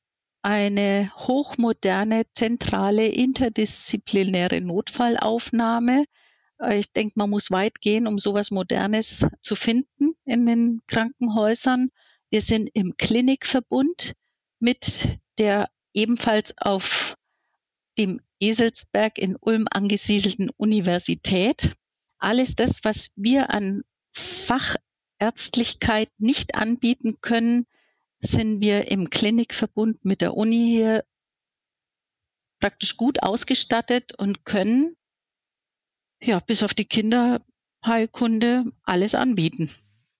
[0.45, 6.05] eine hochmoderne, zentrale, interdisziplinäre Notfallaufnahme.
[6.62, 11.89] Äh, ich denke, man muss weit gehen, um sowas Modernes zu finden in den Krankenhäusern.
[12.29, 14.13] Wir sind im Klinikverbund
[14.60, 17.15] mit der ebenfalls auf
[17.97, 21.73] dem Eselsberg in Ulm angesiedelten Universität.
[22.19, 23.81] Alles das, was wir an
[24.12, 27.65] Fachärztlichkeit nicht anbieten können,
[28.27, 31.05] sind wir im Klinikverbund mit der Uni hier
[32.59, 34.95] praktisch gut ausgestattet und können
[36.21, 39.69] ja, bis auf die Kinderheilkunde alles anbieten.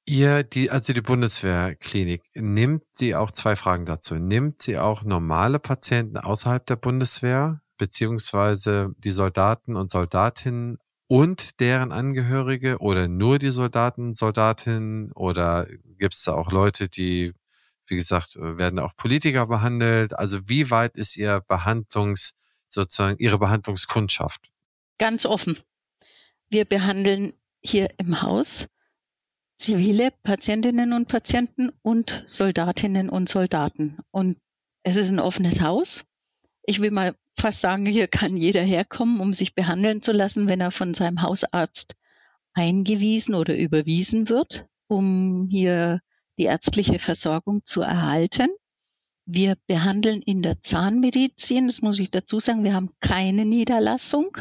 [0.08, 4.16] Ihr, die, also die Bundeswehrklinik, nimmt sie auch zwei Fragen dazu.
[4.16, 11.92] Nimmt sie auch normale Patienten außerhalb der Bundeswehr, beziehungsweise die Soldaten und Soldatinnen und deren
[11.92, 17.34] Angehörige oder nur die Soldaten, Soldatinnen oder gibt es da auch Leute, die,
[17.88, 20.18] wie gesagt, werden auch Politiker behandelt?
[20.18, 22.34] Also wie weit ist ihr Behandlungs,
[22.68, 24.52] sozusagen ihre Behandlungskundschaft?
[24.98, 25.58] Ganz offen.
[26.50, 28.68] Wir behandeln hier im Haus
[29.58, 33.98] zivile Patientinnen und Patienten und Soldatinnen und Soldaten.
[34.12, 34.38] Und
[34.84, 36.06] es ist ein offenes Haus.
[36.64, 40.62] Ich will mal fast sagen, hier kann jeder herkommen, um sich behandeln zu lassen, wenn
[40.62, 41.96] er von seinem Hausarzt
[42.54, 46.02] eingewiesen oder überwiesen wird, um hier
[46.38, 48.48] die ärztliche Versorgung zu erhalten.
[49.26, 54.38] Wir behandeln in der Zahnmedizin, das muss ich dazu sagen, wir haben keine Niederlassung.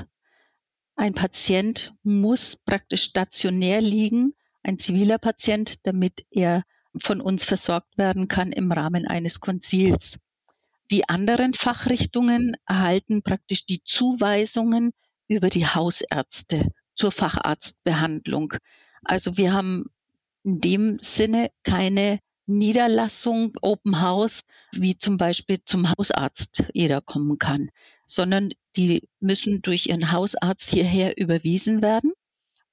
[0.97, 6.65] Ein Patient muss praktisch stationär liegen, ein ziviler Patient, damit er
[7.03, 10.19] von uns versorgt werden kann im Rahmen eines Konzils.
[10.91, 14.93] Die anderen Fachrichtungen erhalten praktisch die Zuweisungen
[15.27, 18.55] über die Hausärzte zur Facharztbehandlung.
[19.03, 19.87] Also wir haben
[20.45, 27.71] in dem Sinne keine Niederlassung, Open House, wie zum Beispiel zum Hausarzt jeder kommen kann,
[28.07, 32.13] sondern die müssen durch ihren Hausarzt hierher überwiesen werden.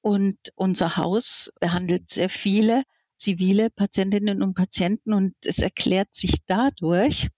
[0.01, 2.83] Und unser Haus behandelt sehr viele
[3.17, 7.29] zivile Patientinnen und Patienten und es erklärt sich dadurch,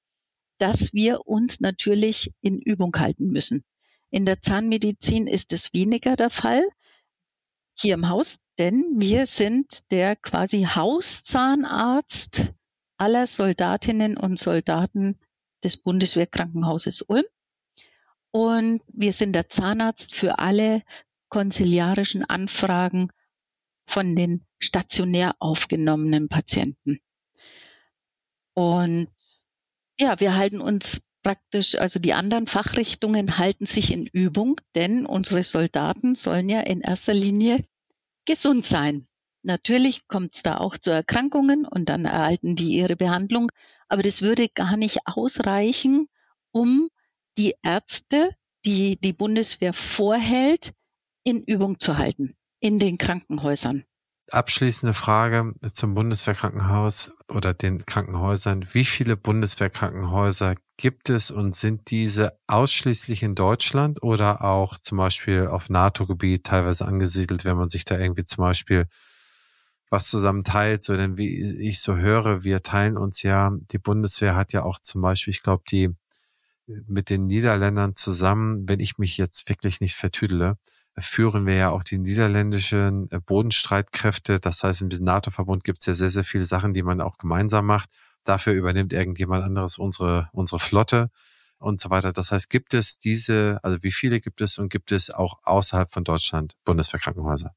[0.58, 3.64] dass wir uns natürlich in Übung halten müssen.
[4.10, 6.64] In der Zahnmedizin ist es weniger der Fall
[7.76, 12.54] hier im Haus, denn wir sind der quasi Hauszahnarzt
[12.98, 15.18] aller Soldatinnen und Soldaten
[15.64, 17.26] des Bundeswehrkrankenhauses Ulm.
[18.32, 20.84] Und wir sind der Zahnarzt für alle
[21.30, 23.10] konziliarischen Anfragen
[23.88, 27.00] von den stationär aufgenommenen Patienten.
[28.54, 29.08] Und
[30.00, 35.44] ja, wir halten uns praktisch, also die anderen Fachrichtungen halten sich in Übung, denn unsere
[35.44, 37.66] Soldaten sollen ja in erster Linie
[38.26, 39.08] gesund sein.
[39.44, 43.52] Natürlich kommt es da auch zu Erkrankungen und dann erhalten die ihre Behandlung,
[43.90, 46.08] aber das würde gar nicht ausreichen,
[46.52, 46.90] um
[47.38, 48.32] die Ärzte,
[48.66, 50.74] die die Bundeswehr vorhält,
[51.26, 53.84] in Übung zu halten in den Krankenhäusern.
[54.32, 58.66] Abschließende Frage zum Bundeswehrkrankenhaus oder den Krankenhäusern.
[58.72, 65.48] Wie viele Bundeswehrkrankenhäuser gibt es und sind diese ausschließlich in Deutschland oder auch zum Beispiel
[65.48, 68.86] auf NATO-Gebiet teilweise angesiedelt, wenn man sich da irgendwie zum Beispiel
[69.90, 70.84] was zusammen teilt?
[70.84, 74.80] So, denn wie ich so höre, wir teilen uns ja, die Bundeswehr hat ja auch
[74.80, 75.92] zum Beispiel, ich glaube, die
[76.66, 80.58] mit den Niederländern zusammen, wenn ich mich jetzt wirklich nicht vertüdele,
[80.98, 84.40] führen wir ja auch die niederländischen äh, Bodenstreitkräfte.
[84.40, 87.66] Das heißt, im NATO-Verbund gibt es ja sehr, sehr viele Sachen, die man auch gemeinsam
[87.66, 87.90] macht.
[88.24, 91.10] Dafür übernimmt irgendjemand anderes unsere, unsere Flotte
[91.58, 92.14] und so weiter.
[92.14, 95.92] Das heißt, gibt es diese, also wie viele gibt es und gibt es auch außerhalb
[95.92, 97.56] von Deutschland Bundeswehrkrankenhäuser?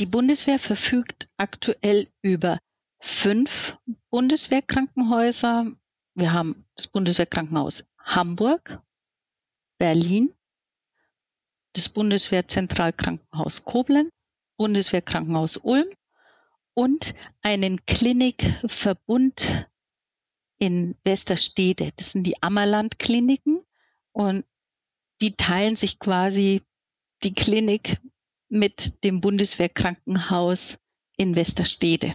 [0.00, 2.58] Die Bundeswehr verfügt aktuell über
[3.00, 3.76] fünf
[4.10, 5.72] Bundeswehrkrankenhäuser.
[6.14, 8.80] Wir haben das Bundeswehrkrankenhaus Hamburg,
[9.78, 10.32] Berlin,
[11.74, 14.10] das Bundeswehrzentralkrankenhaus Koblenz,
[14.56, 15.88] Bundeswehrkrankenhaus Ulm
[16.74, 19.68] und einen Klinikverbund
[20.62, 21.90] in Westerstede.
[21.96, 23.64] Das sind die Ammerland-Kliniken
[24.12, 24.44] und
[25.20, 26.62] die teilen sich quasi
[27.24, 28.00] die Klinik
[28.48, 30.78] mit dem Bundeswehrkrankenhaus
[31.16, 32.14] in Westerstede.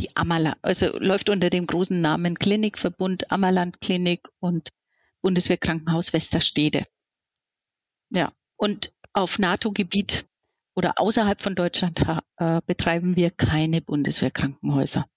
[0.00, 4.70] Die Ammerland, also läuft unter dem großen Namen Klinikverbund Ammerland Klinik und
[5.22, 6.86] Bundeswehrkrankenhaus Westerstede.
[8.10, 10.26] Ja, und auf NATO-Gebiet
[10.74, 12.02] oder außerhalb von Deutschland
[12.38, 15.08] äh, betreiben wir keine Bundeswehrkrankenhäuser.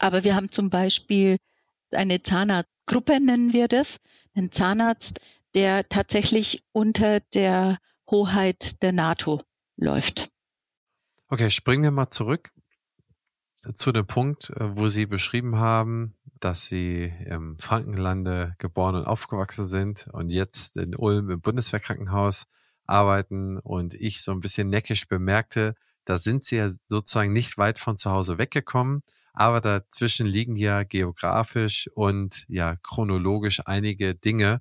[0.00, 1.38] Aber wir haben zum Beispiel
[1.94, 3.98] eine Zahnarztgruppe, nennen wir das,
[4.34, 5.20] einen Zahnarzt,
[5.54, 7.78] der tatsächlich unter der
[8.10, 9.42] Hoheit der NATO
[9.76, 10.30] läuft.
[11.28, 12.52] Okay, springen wir mal zurück
[13.74, 19.66] zu dem Punkt, äh, wo Sie beschrieben haben, dass Sie im Frankenlande geboren und aufgewachsen
[19.66, 22.46] sind und jetzt in Ulm im Bundeswehrkrankenhaus
[22.84, 23.58] arbeiten.
[23.58, 25.74] Und ich so ein bisschen neckisch bemerkte,
[26.04, 29.02] da sind Sie ja sozusagen nicht weit von zu Hause weggekommen,
[29.32, 34.60] aber dazwischen liegen ja geografisch und ja chronologisch einige Dinge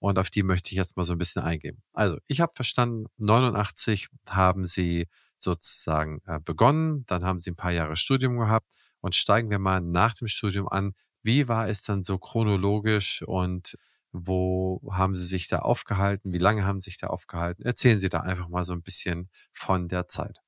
[0.00, 1.82] und auf die möchte ich jetzt mal so ein bisschen eingehen.
[1.92, 7.72] Also, ich habe verstanden, 89 haben Sie sozusagen äh, begonnen, dann haben Sie ein paar
[7.72, 8.68] Jahre Studium gehabt
[9.00, 10.94] und steigen wir mal nach dem Studium an.
[11.22, 13.76] Wie war es dann so chronologisch und
[14.12, 16.32] wo haben Sie sich da aufgehalten?
[16.32, 17.62] Wie lange haben Sie sich da aufgehalten?
[17.64, 20.38] Erzählen Sie da einfach mal so ein bisschen von der Zeit.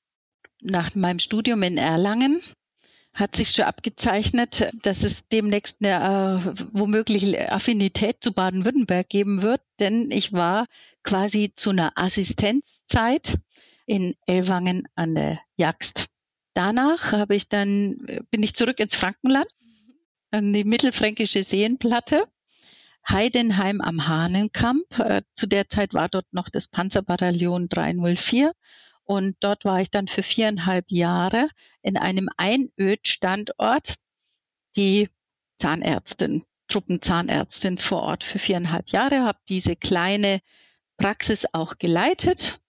[0.62, 2.40] Nach meinem Studium in Erlangen
[3.12, 9.60] hat sich schon abgezeichnet, dass es demnächst eine äh, womöglich Affinität zu Baden-Württemberg geben wird,
[9.80, 10.66] denn ich war
[11.02, 13.38] quasi zu einer Assistenzzeit
[13.86, 16.06] in Ellwangen an der Jagst.
[16.54, 19.48] Danach habe ich dann, bin ich zurück ins Frankenland,
[20.30, 22.24] an die mittelfränkische Seenplatte,
[23.08, 24.98] Heidenheim am Hahnenkamp.
[24.98, 28.52] Äh, zu der Zeit war dort noch das Panzerbataillon 304
[29.10, 31.48] und dort war ich dann für viereinhalb Jahre
[31.82, 33.96] in einem Einödstandort,
[34.76, 35.08] die
[35.58, 40.38] Zahnärztin, Truppenzahnärztin vor Ort für viereinhalb Jahre, habe diese kleine
[40.96, 42.62] Praxis auch geleitet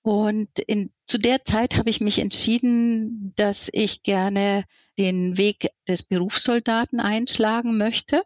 [0.00, 4.64] und in, zu der Zeit habe ich mich entschieden, dass ich gerne
[4.96, 8.22] den Weg des Berufssoldaten einschlagen möchte.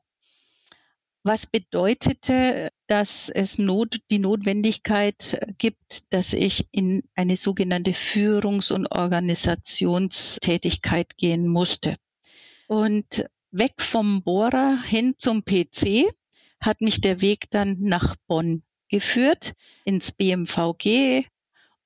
[1.24, 8.88] Was bedeutete, dass es not, die Notwendigkeit gibt, dass ich in eine sogenannte Führungs- und
[8.88, 11.96] Organisationstätigkeit gehen musste.
[12.66, 16.12] Und weg vom Bohrer hin zum PC
[16.60, 19.52] hat mich der Weg dann nach Bonn geführt,
[19.84, 21.24] ins BMVG,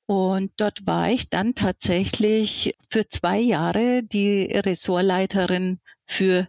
[0.06, 6.46] und dort war ich dann tatsächlich für zwei Jahre die Ressortleiterin für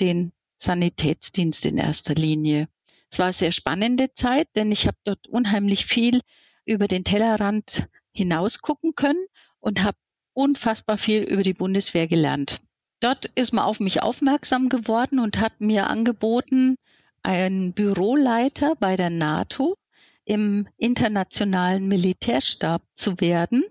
[0.00, 2.68] den Sanitätsdienst in erster Linie.
[3.10, 6.20] Es war eine sehr spannende Zeit, denn ich habe dort unheimlich viel
[6.64, 9.24] über den Tellerrand hinaus gucken können
[9.60, 9.96] und habe
[10.32, 12.60] unfassbar viel über die Bundeswehr gelernt.
[13.00, 16.76] Dort ist man auf mich aufmerksam geworden und hat mir angeboten,
[17.22, 19.76] einen Büroleiter bei der NATO
[20.24, 23.64] im internationalen Militärstab zu werden,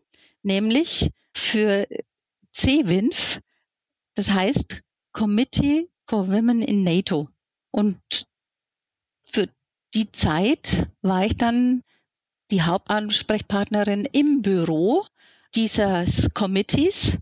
[0.44, 1.88] nämlich für
[2.54, 3.42] CWINF,
[4.16, 4.82] das heißt
[5.12, 7.30] Committee for Women in NATO.
[7.72, 8.00] Und
[9.26, 9.50] für
[9.94, 11.84] die Zeit war ich dann
[12.52, 15.06] die Hauptansprechpartnerin im Büro
[15.56, 17.18] dieses Committees,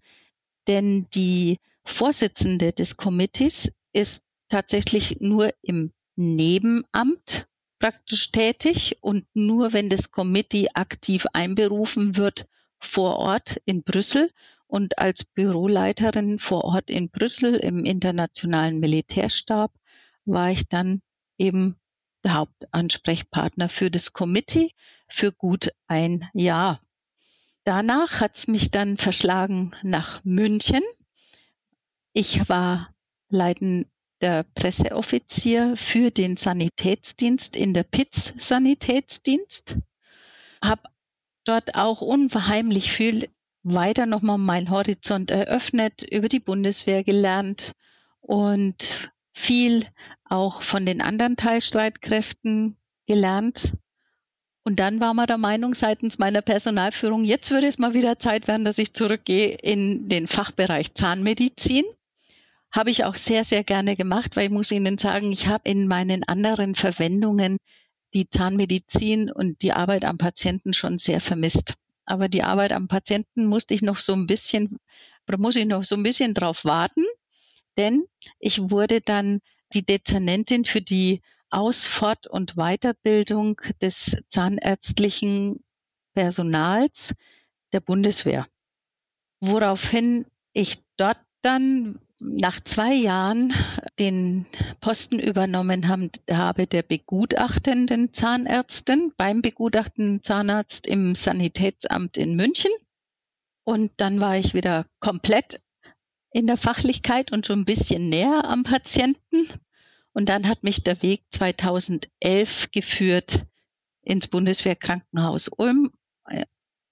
[0.68, 7.48] denn die Vorsitzende des Committees ist tatsächlich nur im Nebenamt
[7.80, 12.48] praktisch tätig und nur wenn das Committee aktiv einberufen wird
[12.80, 14.32] vor Ort in Brüssel
[14.74, 19.72] und als Büroleiterin vor Ort in Brüssel im internationalen Militärstab
[20.26, 21.04] war ich dann
[21.38, 21.76] eben
[22.24, 24.74] der Hauptansprechpartner für das Committee
[25.08, 26.82] für gut ein Jahr.
[27.66, 30.82] Danach hat es mich dann verschlagen nach München.
[32.14, 32.96] Ich war
[33.30, 39.78] leitender Presseoffizier für den Sanitätsdienst in der PITS Sanitätsdienst,
[40.64, 40.90] habe
[41.46, 43.30] dort auch unheimlich viel
[43.64, 47.74] weiter nochmal meinen Horizont eröffnet, über die Bundeswehr gelernt
[48.20, 49.86] und viel
[50.26, 53.74] auch von den anderen Teilstreitkräften gelernt.
[54.64, 58.48] Und dann war man der Meinung seitens meiner Personalführung, jetzt würde es mal wieder Zeit
[58.48, 61.84] werden, dass ich zurückgehe in den Fachbereich Zahnmedizin.
[62.72, 65.88] Habe ich auch sehr, sehr gerne gemacht, weil ich muss Ihnen sagen, ich habe in
[65.88, 67.58] meinen anderen Verwendungen
[68.14, 71.76] die Zahnmedizin und die Arbeit am Patienten schon sehr vermisst.
[72.06, 74.78] Aber die Arbeit am Patienten musste ich noch so ein bisschen,
[75.28, 77.06] oder muss ich noch so ein bisschen drauf warten,
[77.78, 78.06] denn
[78.40, 79.40] ich wurde dann
[79.74, 85.64] die Dezernentin für die Aus-, Fort- und Weiterbildung des zahnärztlichen
[86.14, 87.16] Personals
[87.72, 88.48] der Bundeswehr.
[89.40, 93.54] Woraufhin ich dort dann nach zwei Jahren
[94.00, 94.46] den
[94.80, 102.72] Posten übernommen habe der begutachtenden Zahnärztin beim begutachtenden Zahnarzt im Sanitätsamt in München.
[103.66, 105.62] Und dann war ich wieder komplett
[106.32, 109.48] in der Fachlichkeit und schon ein bisschen näher am Patienten.
[110.14, 113.46] Und dann hat mich der Weg 2011 geführt
[114.02, 115.92] ins Bundeswehrkrankenhaus Ulm.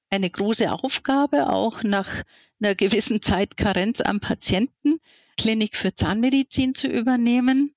[0.09, 2.23] Eine große Aufgabe, auch nach
[2.61, 4.99] einer gewissen Zeit Karenz am Patienten,
[5.37, 7.73] Klinik für Zahnmedizin zu übernehmen.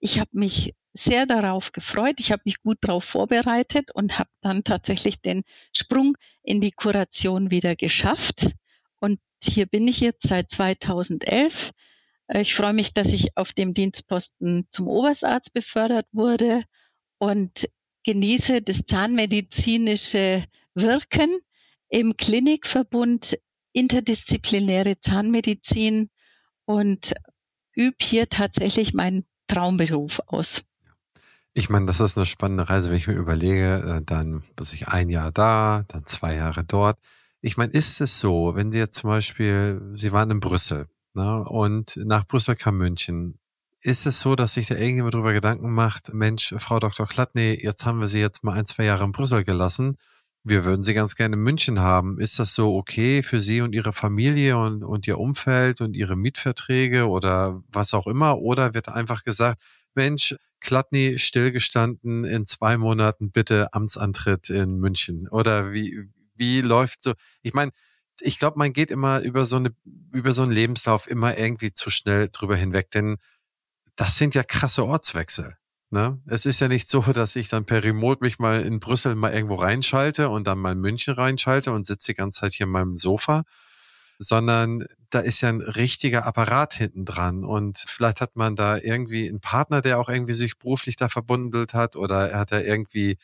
[0.00, 2.16] Ich habe mich sehr darauf gefreut.
[2.18, 5.42] Ich habe mich gut darauf vorbereitet und habe dann tatsächlich den
[5.72, 8.50] Sprung in die Kuration wieder geschafft.
[9.00, 11.72] Und hier bin ich jetzt seit 2011.
[12.28, 16.64] Äh, ich freue mich, dass ich auf dem Dienstposten zum Oberstarzt befördert wurde
[17.18, 17.68] und
[18.04, 20.44] genieße das zahnmedizinische
[20.74, 21.38] Wirken
[21.88, 23.38] im Klinikverbund
[23.72, 26.10] interdisziplinäre Zahnmedizin
[26.68, 27.14] und
[27.74, 30.64] übe hier tatsächlich meinen Traumberuf aus.
[31.54, 34.88] Ich meine, das ist eine spannende Reise, wenn ich mir überlege, äh, dann was ich
[34.88, 36.98] ein Jahr da, dann zwei Jahre dort.
[37.40, 41.42] Ich meine, ist es so, wenn Sie jetzt zum Beispiel, Sie waren in Brüssel ne,
[41.42, 43.38] und nach Brüssel kam München,
[43.80, 47.06] ist es so, dass sich da irgendjemand darüber Gedanken macht, Mensch, Frau Dr.
[47.06, 49.96] Klattny, jetzt haben wir Sie jetzt mal ein, zwei Jahre in Brüssel gelassen.
[50.44, 52.20] Wir würden Sie ganz gerne in München haben.
[52.20, 56.16] Ist das so okay für Sie und Ihre Familie und, und Ihr Umfeld und Ihre
[56.16, 58.38] Mietverträge oder was auch immer?
[58.38, 59.60] Oder wird einfach gesagt,
[59.94, 65.28] Mensch, Klattny stillgestanden in zwei Monaten bitte Amtsantritt in München?
[65.28, 67.12] Oder wie, wie läuft so?
[67.42, 67.72] Ich meine,
[68.20, 69.74] ich glaube, man geht immer über so eine,
[70.12, 73.18] über so einen Lebenslauf immer irgendwie zu schnell drüber hinweg, denn
[73.96, 75.56] das sind ja krasse Ortswechsel.
[75.90, 76.20] Ne?
[76.26, 79.32] Es ist ja nicht so, dass ich dann per Remote mich mal in Brüssel mal
[79.32, 82.72] irgendwo reinschalte und dann mal in München reinschalte und sitze die ganze Zeit hier in
[82.72, 83.44] meinem Sofa,
[84.18, 89.28] sondern da ist ja ein richtiger Apparat hinten dran und vielleicht hat man da irgendwie
[89.28, 93.16] einen Partner, der auch irgendwie sich beruflich da verbundelt hat oder er hat da irgendwie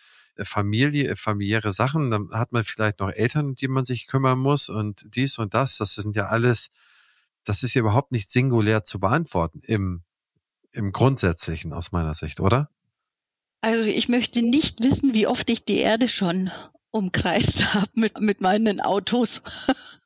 [0.42, 4.68] Familie, familiäre Sachen, dann hat man vielleicht noch Eltern, um die man sich kümmern muss
[4.68, 5.76] und dies und das.
[5.78, 6.68] Das sind ja alles,
[7.44, 10.03] das ist ja überhaupt nicht singulär zu beantworten im,
[10.74, 12.70] im Grundsätzlichen aus meiner Sicht, oder?
[13.60, 16.50] Also ich möchte nicht wissen, wie oft ich die Erde schon
[16.90, 19.42] umkreist habe mit, mit meinen Autos.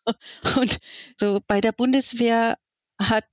[0.57, 0.79] und
[1.17, 2.59] so bei der Bundeswehr
[3.01, 3.27] hat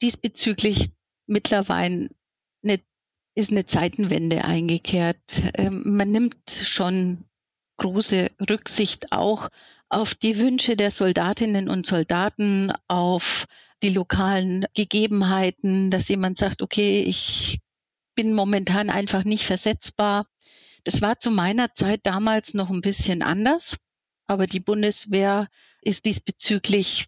[0.00, 0.90] diesbezüglich
[1.26, 2.10] mittlerweile
[2.64, 2.80] eine
[3.34, 5.42] ist eine Zeitenwende eingekehrt.
[5.54, 7.24] Ähm, man nimmt schon
[7.78, 9.48] große Rücksicht auch
[9.88, 13.46] auf die Wünsche der Soldatinnen und Soldaten, auf
[13.82, 17.60] die lokalen Gegebenheiten, dass jemand sagt, okay, ich
[18.14, 20.26] bin momentan einfach nicht versetzbar.
[20.84, 23.76] Das war zu meiner Zeit damals noch ein bisschen anders,
[24.26, 25.48] aber die Bundeswehr
[25.80, 27.06] ist diesbezüglich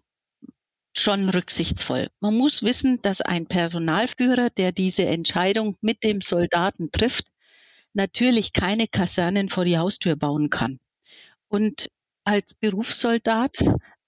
[0.97, 2.09] schon rücksichtsvoll.
[2.21, 7.27] Man muss wissen, dass ein Personalführer, der diese Entscheidung mit dem Soldaten trifft,
[7.95, 10.79] natürlich keine Kasernen vor die Haustür bauen kann.
[11.49, 11.89] Und
[12.25, 13.59] als Berufssoldat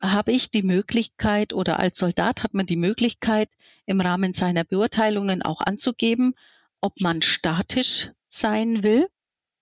[0.01, 3.49] habe ich die Möglichkeit oder als Soldat hat man die Möglichkeit,
[3.87, 6.35] im Rahmen seiner Beurteilungen auch anzugeben,
[6.81, 9.09] ob man statisch sein will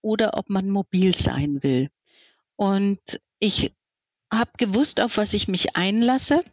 [0.03, 1.91] oder ob man mobil sein will.
[2.57, 3.01] Und
[3.39, 3.73] ich
[4.31, 6.45] habe gewusst, auf was ich mich einlasse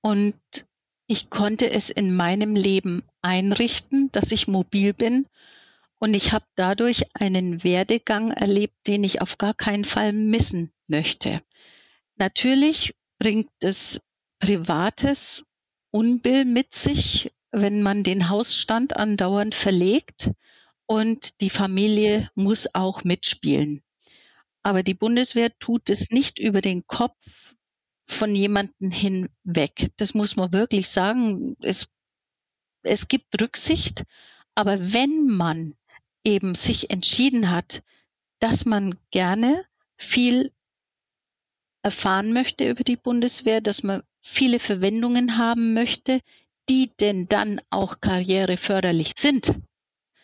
[0.00, 0.34] und
[1.06, 5.26] ich konnte es in meinem Leben einrichten, dass ich mobil bin
[5.98, 11.42] und ich habe dadurch einen Werdegang erlebt, den ich auf gar keinen Fall missen möchte.
[12.16, 14.00] Natürlich bringt es
[14.38, 15.44] privates
[15.90, 20.30] Unbill mit sich, wenn man den Hausstand andauernd verlegt
[20.86, 23.82] und die Familie muss auch mitspielen.
[24.62, 27.54] Aber die Bundeswehr tut es nicht über den Kopf
[28.06, 29.90] von jemanden hinweg.
[29.96, 31.56] Das muss man wirklich sagen.
[31.60, 31.88] Es,
[32.82, 34.04] es gibt Rücksicht.
[34.54, 35.74] Aber wenn man
[36.24, 37.82] eben sich entschieden hat,
[38.38, 39.64] dass man gerne
[39.96, 40.52] viel
[41.84, 46.20] erfahren möchte über die Bundeswehr, dass man viele Verwendungen haben möchte,
[46.68, 49.54] die denn dann auch karriereförderlich sind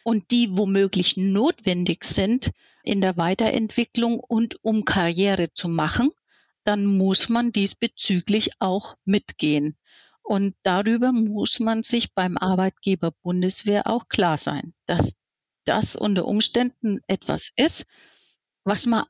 [0.02, 2.50] und die womöglich notwendig sind
[2.82, 6.10] in der Weiterentwicklung und um Karriere zu machen,
[6.64, 9.76] dann muss man diesbezüglich auch mitgehen.
[10.22, 15.12] Und darüber muss man sich beim Arbeitgeber Bundeswehr auch klar sein, dass
[15.64, 17.84] das unter Umständen etwas ist,
[18.64, 19.04] was man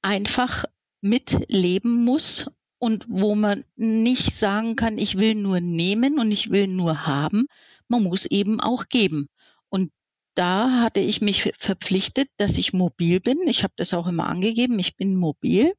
[0.00, 0.64] einfach
[1.02, 6.66] mitleben muss und wo man nicht sagen kann, ich will nur nehmen und ich will
[6.66, 7.46] nur haben.
[7.88, 9.28] Man muss eben auch geben.
[9.68, 9.92] Und
[10.34, 13.38] da hatte ich mich verpflichtet, dass ich mobil bin.
[13.46, 15.74] Ich habe das auch immer angegeben, ich bin mobil.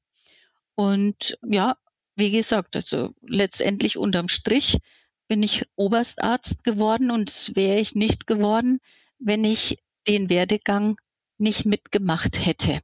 [0.76, 1.78] Und ja,
[2.15, 4.78] wie gesagt, also letztendlich unterm Strich
[5.28, 8.80] bin ich Oberstarzt geworden und es wäre ich nicht geworden,
[9.19, 10.97] wenn ich den Werdegang
[11.38, 12.82] nicht mitgemacht hätte.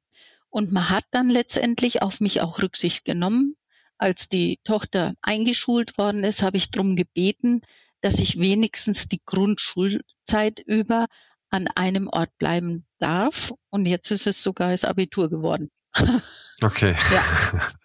[0.50, 3.56] Und man hat dann letztendlich auf mich auch Rücksicht genommen.
[3.98, 7.62] Als die Tochter eingeschult worden ist, habe ich darum gebeten,
[8.02, 11.08] dass ich wenigstens die Grundschulzeit über
[11.50, 13.54] an einem Ort bleiben darf.
[13.70, 15.70] Und jetzt ist es sogar das Abitur geworden.
[16.62, 16.94] Okay.
[17.12, 17.72] Ja.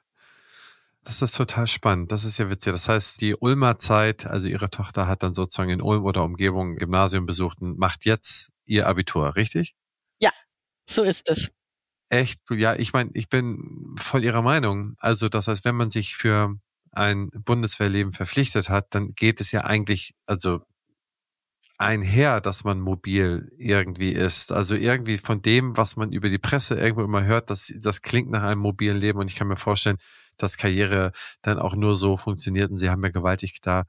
[1.05, 2.11] Das ist total spannend.
[2.11, 2.73] Das ist ja witzig.
[2.73, 6.77] Das heißt, die Ulmer Zeit, also ihre Tochter hat dann sozusagen in Ulm oder Umgebung
[6.77, 9.75] Gymnasium besucht und macht jetzt ihr Abitur, richtig?
[10.19, 10.31] Ja,
[10.89, 11.53] so ist es.
[12.15, 12.41] Echt?
[12.51, 14.95] Ja, ich meine, ich bin voll ihrer Meinung.
[14.99, 16.55] Also das heißt, wenn man sich für
[16.93, 20.61] ein Bundeswehrleben verpflichtet hat, dann geht es ja eigentlich, also
[21.77, 24.53] einher, dass man mobil irgendwie ist.
[24.53, 28.31] Also irgendwie von dem, was man über die Presse irgendwo immer hört, das, das klingt
[28.31, 29.99] nach einem mobilen Leben und ich kann mir vorstellen,
[30.37, 31.11] dass Karriere
[31.43, 33.87] dann auch nur so funktioniert und sie haben ja gewaltig da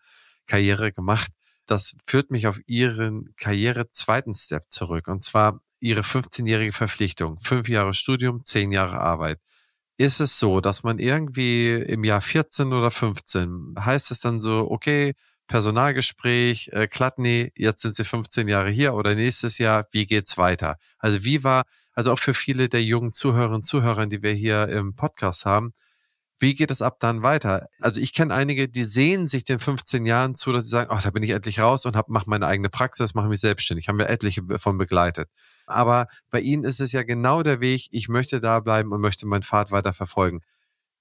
[0.48, 1.32] Karriere gemacht.
[1.68, 7.40] Das führt mich auf ihren Karriere zweiten Step zurück und zwar ihre 15-jährige Verpflichtung.
[7.42, 9.40] Fünf Jahre Studium, zehn Jahre Arbeit.
[9.98, 14.70] Ist es so, dass man irgendwie im Jahr 14 oder 15 heißt es dann so,
[14.70, 15.14] okay,
[15.48, 20.78] Personalgespräch, äh, Klatny, jetzt sind sie 15 Jahre hier oder nächstes Jahr, wie geht's weiter?
[20.98, 21.64] Also wie war,
[21.94, 25.74] also auch für viele der jungen Zuhörerinnen und Zuhörer, die wir hier im Podcast haben,
[26.40, 27.68] wie geht es ab dann weiter?
[27.80, 31.02] Also ich kenne einige, die sehen sich den 15 Jahren zu, dass sie sagen, ach,
[31.02, 33.88] da bin ich endlich raus und mache meine eigene Praxis, mache mich selbstständig.
[33.88, 35.30] Haben wir etliche von begleitet.
[35.66, 39.26] Aber bei ihnen ist es ja genau der Weg, ich möchte da bleiben und möchte
[39.26, 40.42] meinen Pfad weiter verfolgen.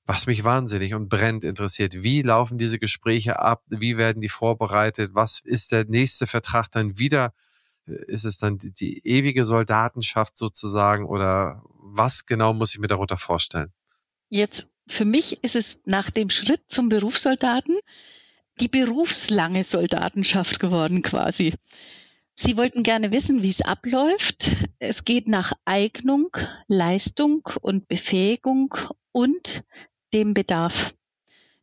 [0.06, 3.62] Was mich wahnsinnig und brennend interessiert, wie laufen diese Gespräche ab?
[3.68, 5.12] Wie werden die vorbereitet?
[5.14, 7.32] Was ist der nächste Vertrag dann wieder?
[7.86, 13.16] Ist es dann die, die ewige Soldatenschaft sozusagen oder was genau muss ich mir darunter
[13.16, 13.72] vorstellen?
[14.28, 17.78] Jetzt für mich ist es nach dem Schritt zum Berufssoldaten
[18.60, 21.54] die berufslange Soldatenschaft geworden quasi.
[22.36, 24.56] Sie wollten gerne wissen, wie es abläuft.
[24.78, 28.74] Es geht nach Eignung, Leistung und Befähigung
[29.12, 29.64] und
[30.12, 30.94] dem Bedarf.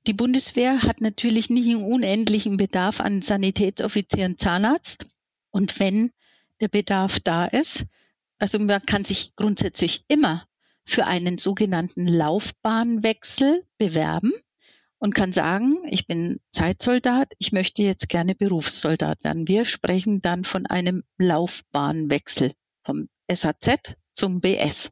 [0.08, 5.08] Die Bundeswehr hat natürlich nicht einen unendlichen Bedarf an Sanitätsoffizieren, Zahnarzt.
[5.52, 6.12] Und wenn
[6.62, 7.86] der Bedarf da ist,
[8.40, 10.48] also man kann sich grundsätzlich immer
[10.86, 14.32] für einen sogenannten Laufbahnwechsel bewerben
[15.02, 19.48] und kann sagen, ich bin Zeitsoldat, ich möchte jetzt gerne Berufssoldat werden.
[19.48, 24.92] Wir sprechen dann von einem Laufbahnwechsel vom SAZ zum BS.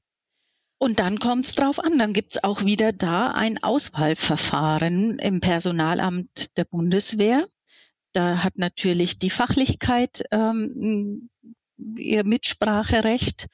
[0.79, 5.41] Und dann kommt es drauf an, dann gibt es auch wieder da ein Auswahlverfahren im
[5.41, 7.45] Personalamt der Bundeswehr.
[8.13, 11.29] Da hat natürlich die Fachlichkeit ähm,
[11.97, 13.45] ihr Mitspracherecht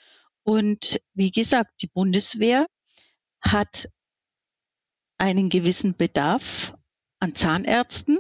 [0.44, 2.66] und wie gesagt, die Bundeswehr
[3.42, 3.90] hat
[5.18, 6.74] einen gewissen Bedarf
[7.20, 8.20] an Zahnärzten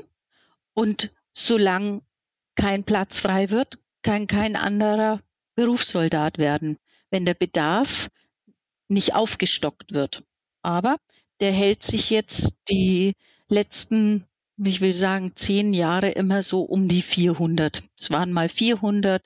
[0.73, 2.01] und solange
[2.55, 5.21] kein Platz frei wird, kann kein anderer
[5.55, 6.77] Berufssoldat werden,
[7.09, 8.09] wenn der Bedarf
[8.87, 10.23] nicht aufgestockt wird.
[10.61, 10.97] Aber
[11.39, 13.13] der hält sich jetzt die
[13.49, 14.25] letzten,
[14.57, 17.83] ich will sagen, zehn Jahre immer so um die 400.
[17.97, 19.23] Es waren mal 400,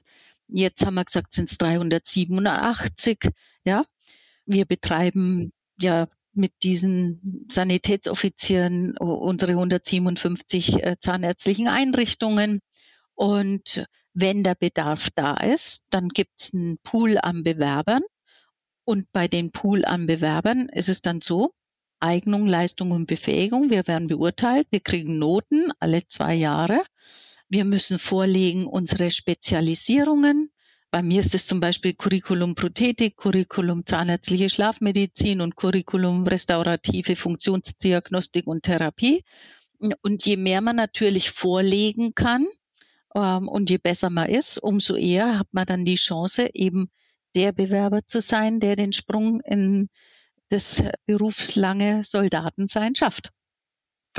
[0.52, 3.30] Jetzt haben wir gesagt, sind es 387.
[3.66, 3.86] Ja,
[4.46, 12.62] wir betreiben ja mit diesen Sanitätsoffizieren unsere 157 äh, zahnärztlichen Einrichtungen.
[13.16, 18.04] Und wenn der Bedarf da ist, dann gibt es einen Pool an Bewerbern.
[18.86, 21.52] Und bei den Pool an Bewerbern ist es dann so,
[22.00, 26.84] Eignung, Leistung und Befähigung, wir werden beurteilt, wir kriegen Noten alle zwei Jahre.
[27.50, 30.50] Wir müssen vorlegen unsere Spezialisierungen,
[30.92, 38.48] bei mir ist es zum Beispiel Curriculum Prothetik, Curriculum Zahnärztliche Schlafmedizin und Curriculum Restaurative Funktionsdiagnostik
[38.48, 39.24] und Therapie.
[40.02, 42.48] Und je mehr man natürlich vorlegen kann
[43.16, 46.90] ähm, und je besser man ist, umso eher hat man dann die Chance, eben
[47.36, 49.90] der Bewerber zu sein, der den Sprung in
[50.50, 53.32] das berufslange Soldatensein schafft.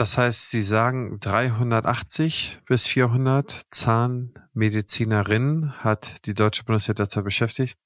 [0.00, 7.76] Das heißt, Sie sagen 380 bis 400 Zahnmedizinerinnen hat die Deutsche Bundeswehr derzeit beschäftigt.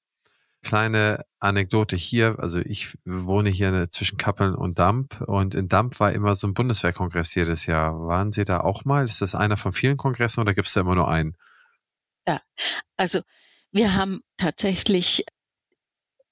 [0.63, 6.13] Kleine Anekdote hier, also ich wohne hier zwischen Kappeln und Damp und in Damp war
[6.13, 8.07] immer so ein Bundeswehrkongress jedes Jahr.
[8.07, 9.03] Waren Sie da auch mal?
[9.03, 11.35] Ist das einer von vielen Kongressen oder gibt es da immer nur einen?
[12.25, 12.39] Ja,
[12.95, 13.23] also
[13.71, 15.25] wir haben tatsächlich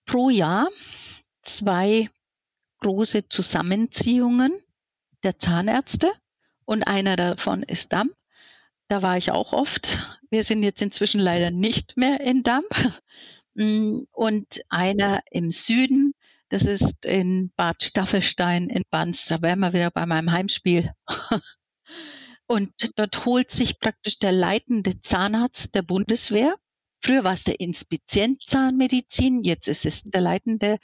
[0.05, 0.69] pro Jahr
[1.41, 2.09] zwei
[2.79, 4.57] große Zusammenziehungen
[5.24, 6.11] der Zahnärzte
[6.65, 8.13] und einer davon ist Damp.
[8.88, 9.97] Da war ich auch oft.
[10.30, 12.67] Wir sind jetzt inzwischen leider nicht mehr in Damp.
[13.55, 16.13] Mm, und einer im Süden,
[16.49, 19.26] das ist in Bad Staffelstein in Banz.
[19.26, 20.91] Da wären wir wieder bei meinem Heimspiel.
[22.45, 26.55] Und dort holt sich praktisch der leitende Zahnarzt der Bundeswehr.
[26.99, 30.78] Früher war es der Inspizient Zahnmedizin, jetzt ist es der leitende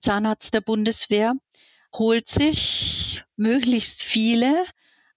[0.00, 1.34] Zahnarzt der Bundeswehr
[1.98, 4.64] holt sich möglichst viele,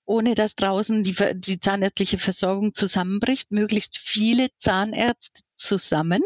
[0.05, 6.23] ohne dass draußen die, die zahnärztliche Versorgung zusammenbricht, möglichst viele Zahnärzte zusammen,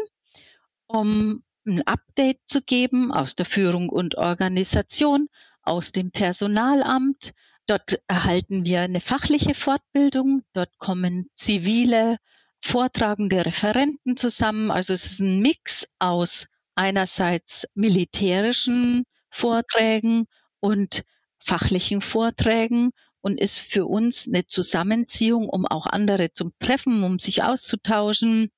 [0.86, 5.28] um ein Update zu geben aus der Führung und Organisation,
[5.62, 7.32] aus dem Personalamt.
[7.66, 10.42] Dort erhalten wir eine fachliche Fortbildung.
[10.52, 12.18] Dort kommen zivile,
[12.60, 14.70] vortragende Referenten zusammen.
[14.70, 20.26] Also es ist ein Mix aus einerseits militärischen Vorträgen
[20.64, 21.04] und
[21.38, 27.42] fachlichen Vorträgen und ist für uns eine Zusammenziehung, um auch andere zum Treffen, um sich
[27.42, 28.50] auszutauschen.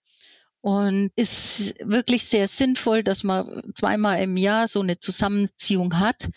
[0.61, 6.29] Und ist wirklich sehr sinnvoll, dass man zweimal im Jahr so eine Zusammenziehung hat,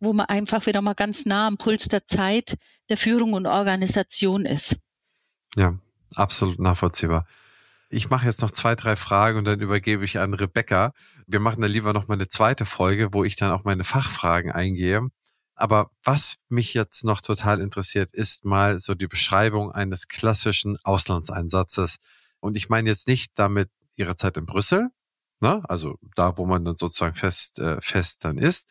[0.00, 2.56] wo man einfach wieder mal ganz nah am Puls der Zeit
[2.88, 4.76] der Führung und Organisation ist.
[5.56, 5.78] Ja,
[6.14, 7.26] absolut nachvollziehbar.
[7.90, 10.92] Ich mache jetzt noch zwei, drei Fragen und dann übergebe ich an Rebecca.
[11.26, 14.52] Wir machen dann lieber noch mal eine zweite Folge, wo ich dann auch meine Fachfragen
[14.52, 15.08] eingehe.
[15.58, 21.96] Aber was mich jetzt noch total interessiert, ist mal so die Beschreibung eines klassischen Auslandseinsatzes.
[22.40, 24.88] Und ich meine jetzt nicht damit ihre Zeit in Brüssel,
[25.40, 25.62] ne?
[25.68, 28.68] also da, wo man dann sozusagen fest, äh, fest dann ist,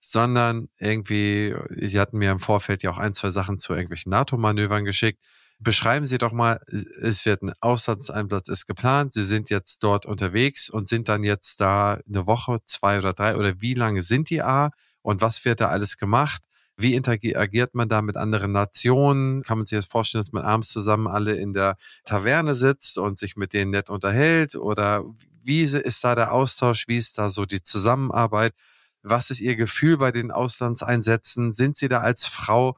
[0.00, 4.84] sondern irgendwie, Sie hatten mir im Vorfeld ja auch ein, zwei Sachen zu irgendwelchen NATO-Manövern
[4.84, 5.20] geschickt.
[5.58, 6.60] Beschreiben Sie doch mal,
[7.02, 11.60] es wird ein Auslandseinsatz ist geplant, Sie sind jetzt dort unterwegs und sind dann jetzt
[11.60, 14.70] da eine Woche, zwei oder drei oder wie lange sind die A
[15.02, 16.42] und was wird da alles gemacht?
[16.80, 19.42] Wie interagiert man da mit anderen Nationen?
[19.42, 23.18] Kann man sich das vorstellen, dass man abends zusammen alle in der Taverne sitzt und
[23.18, 24.54] sich mit denen nett unterhält?
[24.54, 25.04] Oder
[25.42, 26.86] wie ist da der Austausch?
[26.86, 28.54] Wie ist da so die Zusammenarbeit?
[29.02, 31.50] Was ist Ihr Gefühl bei den Auslandseinsätzen?
[31.50, 32.76] Sind Sie da als Frau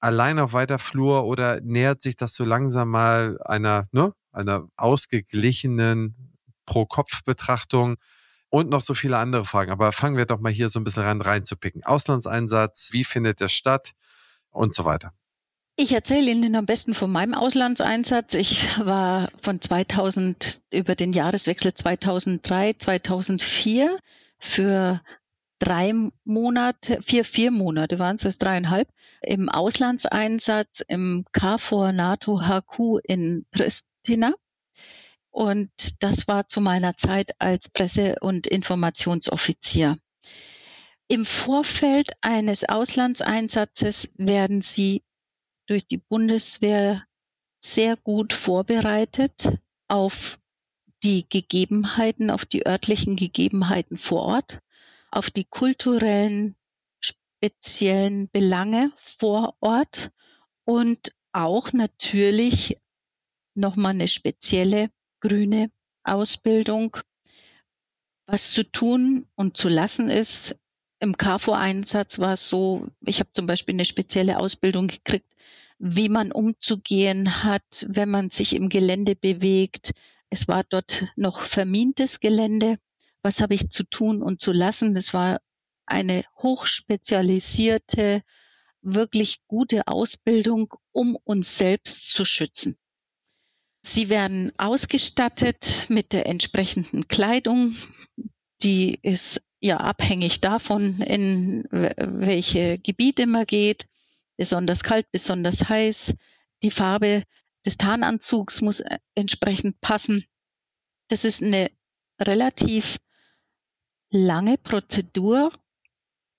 [0.00, 6.38] allein auf weiter Flur oder nähert sich das so langsam mal einer, ne, einer ausgeglichenen
[6.64, 7.96] Pro-Kopf-Betrachtung?
[8.50, 9.70] Und noch so viele andere Fragen.
[9.70, 11.84] Aber fangen wir doch mal hier so ein bisschen ran reinzupicken.
[11.84, 13.92] Auslandseinsatz, wie findet der statt
[14.50, 15.12] und so weiter.
[15.76, 18.34] Ich erzähle Ihnen am besten von meinem Auslandseinsatz.
[18.34, 23.98] Ich war von 2000 über den Jahreswechsel 2003, 2004
[24.38, 25.00] für
[25.58, 25.94] drei
[26.24, 28.88] Monate, vier, vier Monate waren es, das dreieinhalb,
[29.22, 34.34] im Auslandseinsatz im KFOR NATO HQ in Pristina.
[35.30, 35.70] Und
[36.00, 39.98] das war zu meiner Zeit als Presse- und Informationsoffizier.
[41.08, 45.02] Im Vorfeld eines Auslandseinsatzes werden Sie
[45.66, 47.04] durch die Bundeswehr
[47.60, 49.58] sehr gut vorbereitet
[49.88, 50.38] auf
[51.02, 54.60] die Gegebenheiten, auf die örtlichen Gegebenheiten vor Ort
[55.10, 56.56] auf die kulturellen,
[57.00, 60.10] speziellen Belange vor Ort
[60.64, 62.78] und auch natürlich
[63.54, 64.90] nochmal eine spezielle
[65.20, 65.70] grüne
[66.04, 66.96] Ausbildung.
[68.26, 70.56] Was zu tun und zu lassen ist,
[71.00, 75.32] im KFOR-Einsatz war es so, ich habe zum Beispiel eine spezielle Ausbildung gekriegt,
[75.78, 79.92] wie man umzugehen hat, wenn man sich im Gelände bewegt.
[80.28, 82.78] Es war dort noch vermintes Gelände
[83.22, 84.94] was habe ich zu tun und zu lassen.
[84.94, 85.40] Das war
[85.86, 88.22] eine hochspezialisierte,
[88.82, 92.76] wirklich gute Ausbildung, um uns selbst zu schützen.
[93.82, 97.74] Sie werden ausgestattet mit der entsprechenden Kleidung.
[98.62, 103.86] Die ist ja abhängig davon, in welche Gebiete man geht.
[104.36, 106.14] Besonders kalt, besonders heiß.
[106.62, 107.24] Die Farbe
[107.64, 108.82] des Tarnanzugs muss
[109.14, 110.24] entsprechend passen.
[111.08, 111.70] Das ist eine
[112.18, 112.98] relativ
[114.10, 115.52] lange Prozedur,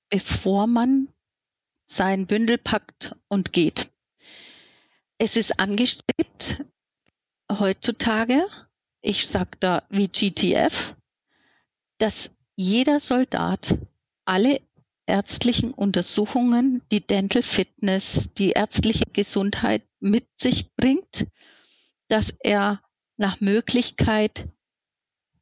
[0.10, 1.10] bevor man
[1.86, 3.92] sein Bündel packt und geht.
[5.18, 6.64] Es ist angestrebt
[7.60, 8.46] heutzutage,
[9.02, 10.96] ich sage da wie GTF,
[11.98, 13.78] dass jeder Soldat
[14.26, 14.62] alle
[15.06, 21.28] ärztlichen Untersuchungen, die Dental Fitness, die ärztliche Gesundheit mit sich bringt,
[22.08, 22.82] dass er
[23.18, 24.48] nach Möglichkeit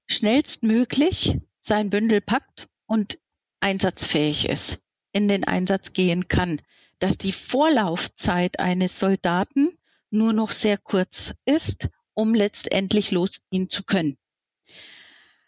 [0.07, 3.20] schnellstmöglich sein Bündel packt und
[3.60, 4.80] einsatzfähig ist,
[5.12, 6.62] in den Einsatz gehen kann,
[6.99, 9.70] dass die Vorlaufzeit eines Soldaten
[10.10, 11.89] nur noch sehr kurz ist,
[12.20, 14.17] um letztendlich losgehen zu können.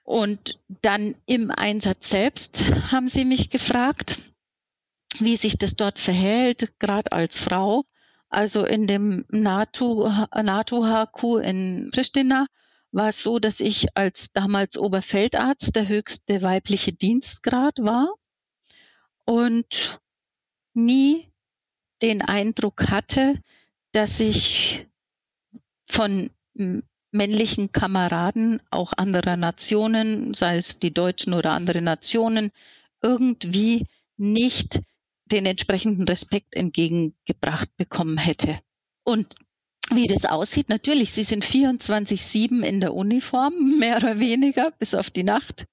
[0.04, 4.20] Und dann im Einsatz selbst haben sie mich gefragt,
[5.20, 7.84] wie sich das dort verhält, gerade als Frau.
[8.30, 12.48] Also in dem NATO-HQ in Pristina
[12.94, 18.14] war es so, dass ich als damals Oberfeldarzt der höchste weibliche Dienstgrad war
[19.26, 20.00] und
[20.74, 21.28] nie
[22.02, 23.42] den Eindruck hatte,
[23.92, 24.88] dass ich
[25.86, 26.32] von
[27.12, 32.52] männlichen Kameraden auch anderer Nationen, sei es die Deutschen oder andere Nationen,
[33.02, 33.88] irgendwie
[34.18, 34.82] nicht
[35.26, 38.60] den entsprechenden Respekt entgegengebracht bekommen hätte.
[39.04, 39.36] Und
[39.90, 45.10] wie das aussieht, natürlich, sie sind 24-7 in der Uniform, mehr oder weniger, bis auf
[45.10, 45.66] die Nacht.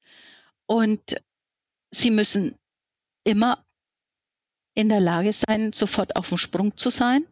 [0.66, 1.22] Und
[1.91, 2.57] sie müssen
[3.24, 3.64] immer
[4.74, 7.26] in der Lage sein, sofort auf dem Sprung zu sein.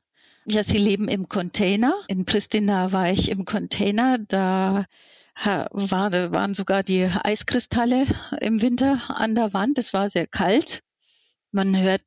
[0.48, 1.92] Ja, sie leben im Container.
[2.06, 4.18] In Pristina war ich im Container.
[4.18, 4.86] Da
[5.44, 8.06] war, waren sogar die Eiskristalle
[8.40, 9.76] im Winter an der Wand.
[9.78, 10.84] Es war sehr kalt.
[11.50, 12.02] Man hört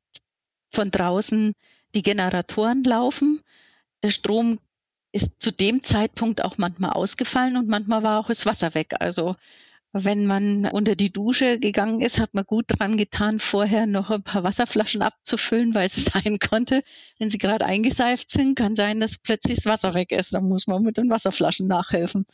[0.72, 1.52] von draußen
[1.94, 3.40] die Generatoren laufen.
[4.02, 4.58] Der Strom
[5.12, 8.94] ist zu dem Zeitpunkt auch manchmal ausgefallen und manchmal war auch das Wasser weg.
[9.00, 9.36] Also
[9.92, 14.22] wenn man unter die Dusche gegangen ist, hat man gut dran getan, vorher noch ein
[14.22, 16.82] paar Wasserflaschen abzufüllen, weil es sein konnte,
[17.18, 20.34] wenn sie gerade eingeseift sind, kann sein, dass plötzlich das Wasser weg ist.
[20.34, 22.24] Dann muss man mit den Wasserflaschen nachhelfen.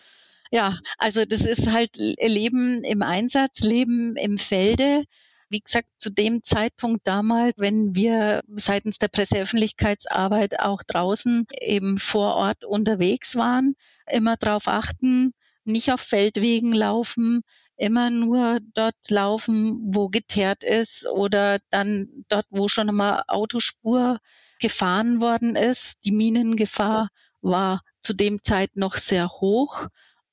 [0.50, 5.04] Ja, also das ist halt Leben im Einsatz, Leben im Felde.
[5.48, 12.34] Wie gesagt, zu dem Zeitpunkt damals, wenn wir seitens der Presseöffentlichkeitsarbeit auch draußen eben vor
[12.34, 13.76] Ort unterwegs waren,
[14.10, 15.32] immer darauf achten,
[15.66, 17.42] nicht auf Feldwegen laufen,
[17.76, 24.18] immer nur dort laufen, wo geteert ist oder dann dort, wo schon einmal Autospur
[24.60, 26.04] gefahren worden ist.
[26.04, 27.10] Die Minengefahr
[27.42, 29.88] war zu dem Zeit noch sehr hoch.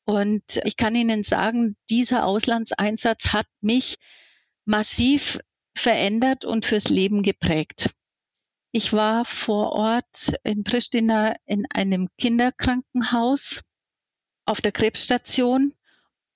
[0.06, 3.98] Und ich kann Ihnen sagen, dieser Auslandseinsatz hat mich
[4.66, 5.40] massiv
[5.76, 7.92] verändert und fürs Leben geprägt.
[8.72, 13.62] Ich war vor Ort in Pristina in einem Kinderkrankenhaus
[14.46, 15.74] auf der Krebsstation.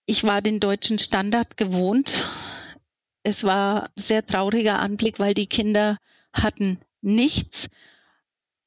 [0.05, 2.23] Ich war den deutschen Standard gewohnt.
[3.23, 5.97] Es war sehr trauriger Anblick, weil die Kinder
[6.31, 7.69] hatten nichts.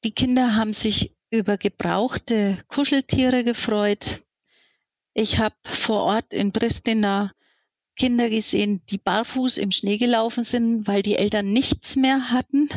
[0.03, 4.23] Die Kinder haben sich über gebrauchte Kuscheltiere gefreut.
[5.13, 7.31] Ich habe vor Ort in Pristina
[7.95, 12.69] Kinder gesehen, die barfuß im Schnee gelaufen sind, weil die Eltern nichts mehr hatten.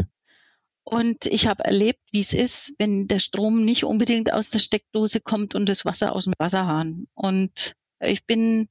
[0.85, 5.20] Und ich habe erlebt, wie es ist, wenn der Strom nicht unbedingt aus der Steckdose
[5.20, 7.07] kommt und das Wasser aus dem Wasserhahn.
[7.14, 8.68] Und ich bin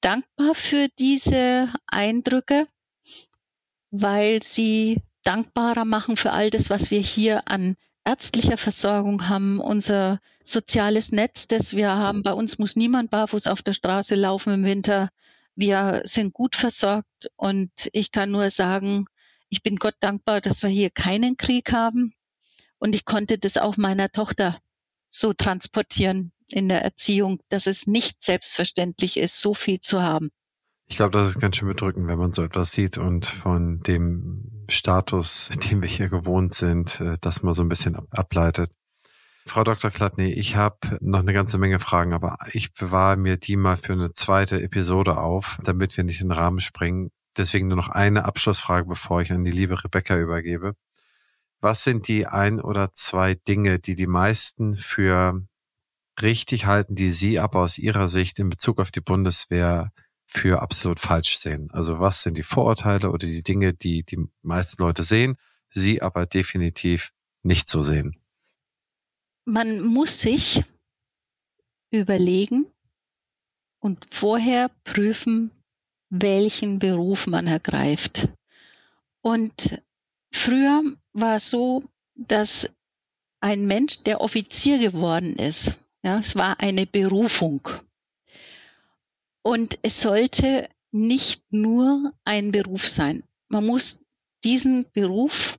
[0.00, 2.66] dankbar für diese Eindrücke,
[3.90, 10.20] weil sie dankbarer machen für all das, was wir hier an ärztlicher Versorgung haben, unser
[10.42, 12.22] soziales Netz, das wir haben.
[12.22, 15.10] Bei uns muss niemand barfuß auf der Straße laufen im Winter.
[15.54, 19.06] Wir sind gut versorgt und ich kann nur sagen,
[19.52, 22.14] ich bin Gott dankbar, dass wir hier keinen Krieg haben.
[22.78, 24.58] Und ich konnte das auch meiner Tochter
[25.10, 30.30] so transportieren in der Erziehung, dass es nicht selbstverständlich ist, so viel zu haben.
[30.86, 34.64] Ich glaube, das ist ganz schön bedrückend, wenn man so etwas sieht und von dem
[34.70, 38.70] Status, den wir hier gewohnt sind, äh, das mal so ein bisschen ableitet.
[39.44, 39.90] Frau Dr.
[39.90, 43.92] Klatny, ich habe noch eine ganze Menge Fragen, aber ich bewahre mir die mal für
[43.92, 47.10] eine zweite Episode auf, damit wir nicht in den Rahmen springen.
[47.36, 50.76] Deswegen nur noch eine Abschlussfrage, bevor ich an die liebe Rebecca übergebe.
[51.60, 55.46] Was sind die ein oder zwei Dinge, die die meisten für
[56.20, 59.92] richtig halten, die Sie aber aus Ihrer Sicht in Bezug auf die Bundeswehr
[60.26, 61.70] für absolut falsch sehen.
[61.72, 65.36] Also was sind die Vorurteile oder die Dinge, die die meisten Leute sehen,
[65.68, 67.12] sie aber definitiv
[67.42, 68.16] nicht so sehen?
[69.44, 70.64] Man muss sich
[71.90, 72.66] überlegen
[73.78, 75.50] und vorher prüfen,
[76.12, 78.28] welchen Beruf man ergreift.
[79.22, 79.80] Und
[80.30, 80.82] früher
[81.14, 81.84] war es so,
[82.14, 82.70] dass
[83.40, 87.66] ein Mensch, der Offizier geworden ist, ja, es war eine Berufung.
[89.42, 93.22] Und es sollte nicht nur ein Beruf sein.
[93.48, 94.04] Man muss
[94.44, 95.58] diesen Beruf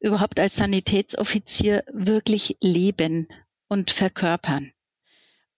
[0.00, 3.28] überhaupt als Sanitätsoffizier wirklich leben
[3.68, 4.72] und verkörpern,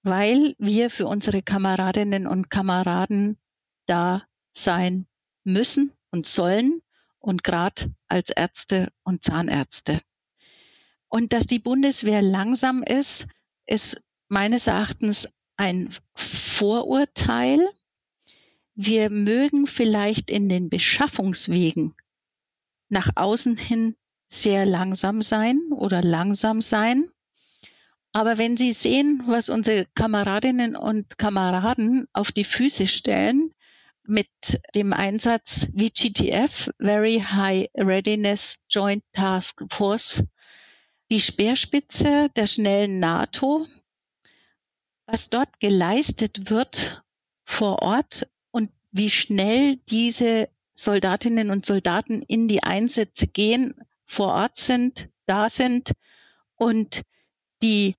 [0.03, 3.39] weil wir für unsere Kameradinnen und Kameraden
[3.87, 5.07] da sein
[5.45, 6.83] müssen und sollen
[7.19, 10.01] und gerade als Ärzte und Zahnärzte.
[11.09, 13.29] Und dass die Bundeswehr langsam ist,
[13.67, 17.61] ist meines Erachtens ein Vorurteil.
[18.75, 21.95] Wir mögen vielleicht in den Beschaffungswegen
[22.89, 23.97] nach außen hin
[24.29, 27.09] sehr langsam sein oder langsam sein.
[28.13, 33.53] Aber wenn Sie sehen, was unsere Kameradinnen und Kameraden auf die Füße stellen
[34.09, 34.29] mit
[34.75, 40.25] dem Einsatz VGTF, Very High Readiness Joint Task Force,
[41.11, 43.67] die Speerspitze der schnellen NATO,
[45.07, 47.03] was dort geleistet wird
[47.45, 54.59] vor Ort und wie schnell diese Soldatinnen und Soldaten in die Einsätze gehen, vor Ort
[54.59, 55.93] sind, da sind
[56.57, 57.03] und
[57.63, 57.97] die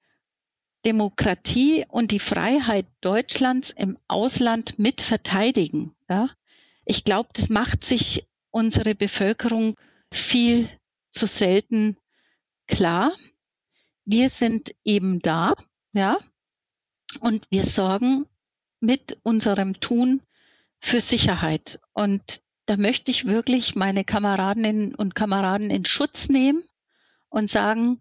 [0.88, 5.94] Demokratie und die Freiheit Deutschlands im Ausland mit verteidigen.
[6.08, 6.30] Ja?
[6.86, 9.76] Ich glaube, das macht sich unsere Bevölkerung
[10.14, 10.70] viel
[11.12, 11.98] zu selten
[12.68, 13.12] klar.
[14.06, 15.56] Wir sind eben da,
[15.92, 16.18] ja,
[17.20, 18.26] und wir sorgen
[18.80, 20.22] mit unserem Tun
[20.80, 21.82] für Sicherheit.
[21.92, 26.64] Und da möchte ich wirklich meine Kameradinnen und Kameraden in Schutz nehmen
[27.28, 28.00] und sagen,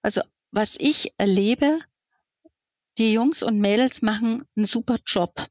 [0.00, 0.20] also
[0.52, 1.80] was ich erlebe,
[2.98, 5.46] die Jungs und Mädels machen einen super Job.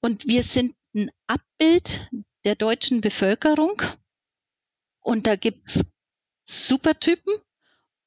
[0.00, 2.10] Und wir sind ein Abbild
[2.44, 3.82] der deutschen Bevölkerung.
[5.00, 5.84] Und da gibt's
[6.44, 7.34] super Typen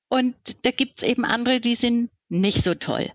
[0.10, 3.12] und da gibt's eben andere, die sind nicht so toll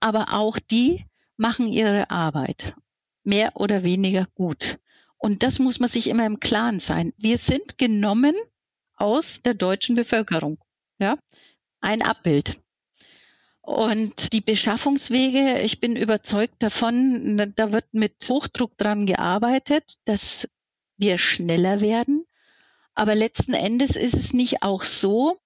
[0.00, 1.04] aber auch die
[1.36, 2.74] machen ihre Arbeit
[3.24, 4.78] mehr oder weniger gut.
[5.18, 7.12] Und das muss man sich immer im Klaren sein.
[7.16, 8.34] Wir sind genommen
[8.94, 10.58] aus der deutschen Bevölkerung.
[10.98, 11.18] Ja,
[11.80, 12.60] ein Abbild.
[13.66, 20.48] Und die Beschaffungswege, ich bin überzeugt davon, da wird mit Hochdruck dran gearbeitet, dass
[20.96, 22.24] wir schneller werden.
[22.94, 25.40] Aber letzten Endes ist es nicht auch so,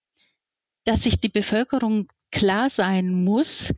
[0.84, 3.72] dass sich die Bevölkerung klar sein muss,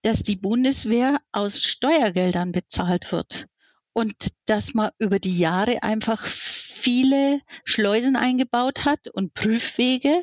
[0.00, 3.46] dass die Bundeswehr aus Steuergeldern bezahlt wird
[3.92, 4.14] und
[4.46, 10.22] dass man über die Jahre einfach viele Schleusen eingebaut hat und Prüfwege,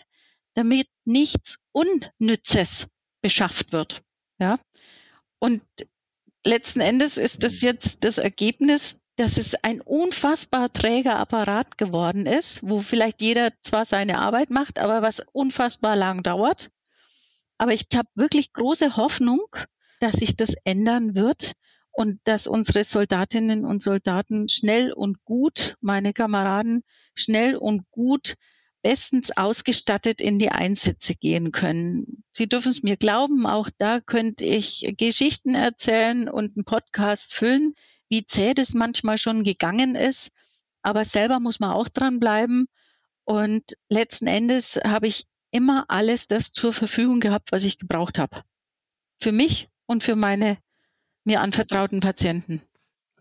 [0.55, 2.88] damit nichts Unnützes
[3.22, 4.01] beschafft wird.
[4.39, 4.59] Ja.
[5.39, 5.61] Und
[6.43, 12.70] letzten Endes ist das jetzt das Ergebnis, dass es ein unfassbar träger Apparat geworden ist,
[12.70, 16.72] wo vielleicht jeder zwar seine Arbeit macht, aber was unfassbar lang dauert.
[17.57, 19.41] Aber ich habe wirklich große Hoffnung,
[19.99, 21.51] dass sich das ändern wird
[21.91, 28.36] und dass unsere Soldatinnen und Soldaten schnell und gut, meine Kameraden, schnell und gut
[28.82, 32.23] bestens ausgestattet in die Einsätze gehen können.
[32.32, 37.73] Sie dürfen es mir glauben, auch da könnte ich Geschichten erzählen und einen Podcast füllen,
[38.07, 40.32] wie zäh das manchmal schon gegangen ist.
[40.82, 42.67] Aber selber muss man auch dranbleiben.
[43.25, 48.43] Und letzten Endes habe ich immer alles das zur Verfügung gehabt, was ich gebraucht habe.
[49.19, 50.57] Für mich und für meine
[51.25, 52.61] mir anvertrauten Patienten.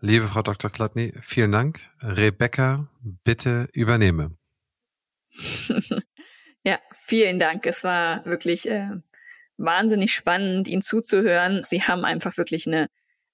[0.01, 0.71] Liebe Frau Dr.
[0.71, 1.81] Klatny, vielen Dank.
[2.01, 2.87] Rebecca,
[3.25, 4.38] bitte übernehme.
[6.63, 7.65] ja, vielen Dank.
[7.65, 8.89] Es war wirklich äh,
[9.57, 11.63] wahnsinnig spannend, Ihnen zuzuhören.
[11.63, 12.87] Sie haben einfach wirklich eine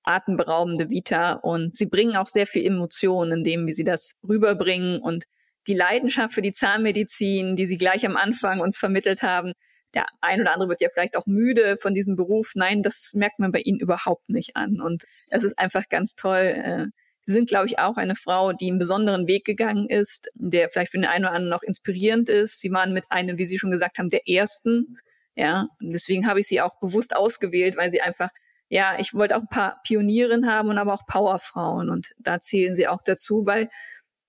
[0.04, 5.00] atemberaubende Vita und Sie bringen auch sehr viel Emotionen in dem, wie Sie das rüberbringen
[5.00, 5.26] und
[5.68, 9.54] die Leidenschaft für die Zahnmedizin, die Sie gleich am Anfang uns vermittelt haben,
[9.96, 12.52] der ein oder andere wird ja vielleicht auch müde von diesem Beruf.
[12.56, 14.82] Nein, das merkt man bei Ihnen überhaupt nicht an.
[14.82, 16.38] Und es ist einfach ganz toll.
[16.38, 16.86] Äh,
[17.26, 20.92] Sie sind, glaube ich, auch eine Frau, die einen besonderen Weg gegangen ist, der vielleicht
[20.92, 22.60] für den einen oder anderen noch inspirierend ist.
[22.60, 24.98] Sie waren mit einem, wie Sie schon gesagt haben, der ersten.
[25.36, 28.30] Ja, und deswegen habe ich sie auch bewusst ausgewählt, weil sie einfach,
[28.70, 31.90] ja, ich wollte auch ein paar Pionierinnen haben und aber auch Powerfrauen.
[31.90, 33.70] Und da zählen sie auch dazu, weil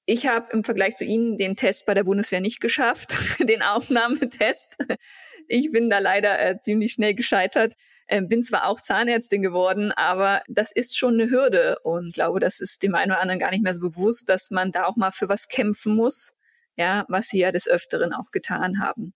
[0.08, 4.76] Ich habe im Vergleich zu Ihnen den Test bei der Bundeswehr nicht geschafft, den Aufnahmetest.
[5.48, 7.74] Ich bin da leider äh, ziemlich schnell gescheitert.
[8.08, 12.60] Äh, bin zwar auch Zahnärztin geworden, aber das ist schon eine Hürde und glaube, das
[12.60, 15.10] ist dem einen oder anderen gar nicht mehr so bewusst, dass man da auch mal
[15.10, 16.34] für was kämpfen muss,
[16.76, 19.12] ja, was sie ja des Öfteren auch getan haben.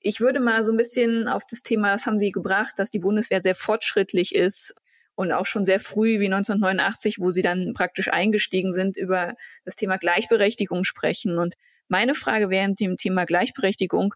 [0.00, 2.98] Ich würde mal so ein bisschen auf das Thema, das haben Sie gebracht, dass die
[2.98, 4.74] Bundeswehr sehr fortschrittlich ist
[5.14, 9.76] und auch schon sehr früh wie 1989, wo Sie dann praktisch eingestiegen sind, über das
[9.76, 11.38] Thema Gleichberechtigung sprechen.
[11.38, 11.54] Und
[11.88, 14.14] meine Frage während dem Thema Gleichberechtigung,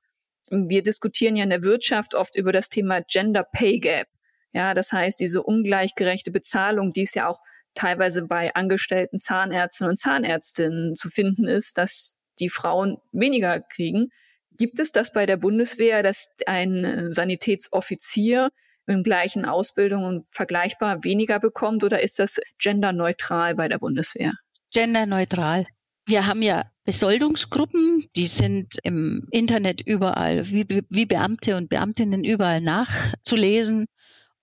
[0.50, 4.08] wir diskutieren ja in der Wirtschaft oft über das Thema Gender Pay Gap.
[4.52, 7.40] Ja, das heißt, diese ungleichgerechte Bezahlung, die es ja auch
[7.74, 14.08] teilweise bei angestellten Zahnärzten und Zahnärztinnen zu finden ist, dass die Frauen weniger kriegen.
[14.56, 18.50] Gibt es das bei der Bundeswehr, dass ein äh, Sanitätsoffizier
[18.86, 24.32] im gleichen Ausbildung und vergleichbar weniger bekommt oder ist das genderneutral bei der Bundeswehr?
[24.72, 25.66] Genderneutral.
[26.06, 32.62] Wir haben ja Besoldungsgruppen, die sind im Internet überall, wie, wie Beamte und Beamtinnen überall
[32.62, 33.84] nachzulesen.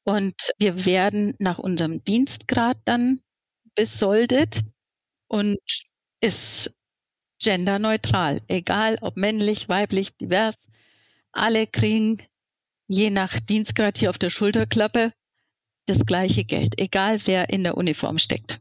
[0.04, 3.22] Und wir werden nach unserem Dienstgrad dann
[3.74, 4.62] besoldet
[5.28, 5.58] und
[6.22, 6.76] ist
[7.41, 10.56] genderneutral, egal ob männlich, weiblich, divers.
[11.32, 12.22] Alle kriegen
[12.88, 15.14] je nach Dienstgrad hier auf der Schulterklappe
[15.88, 18.60] das gleiche Geld, egal wer in der Uniform steckt.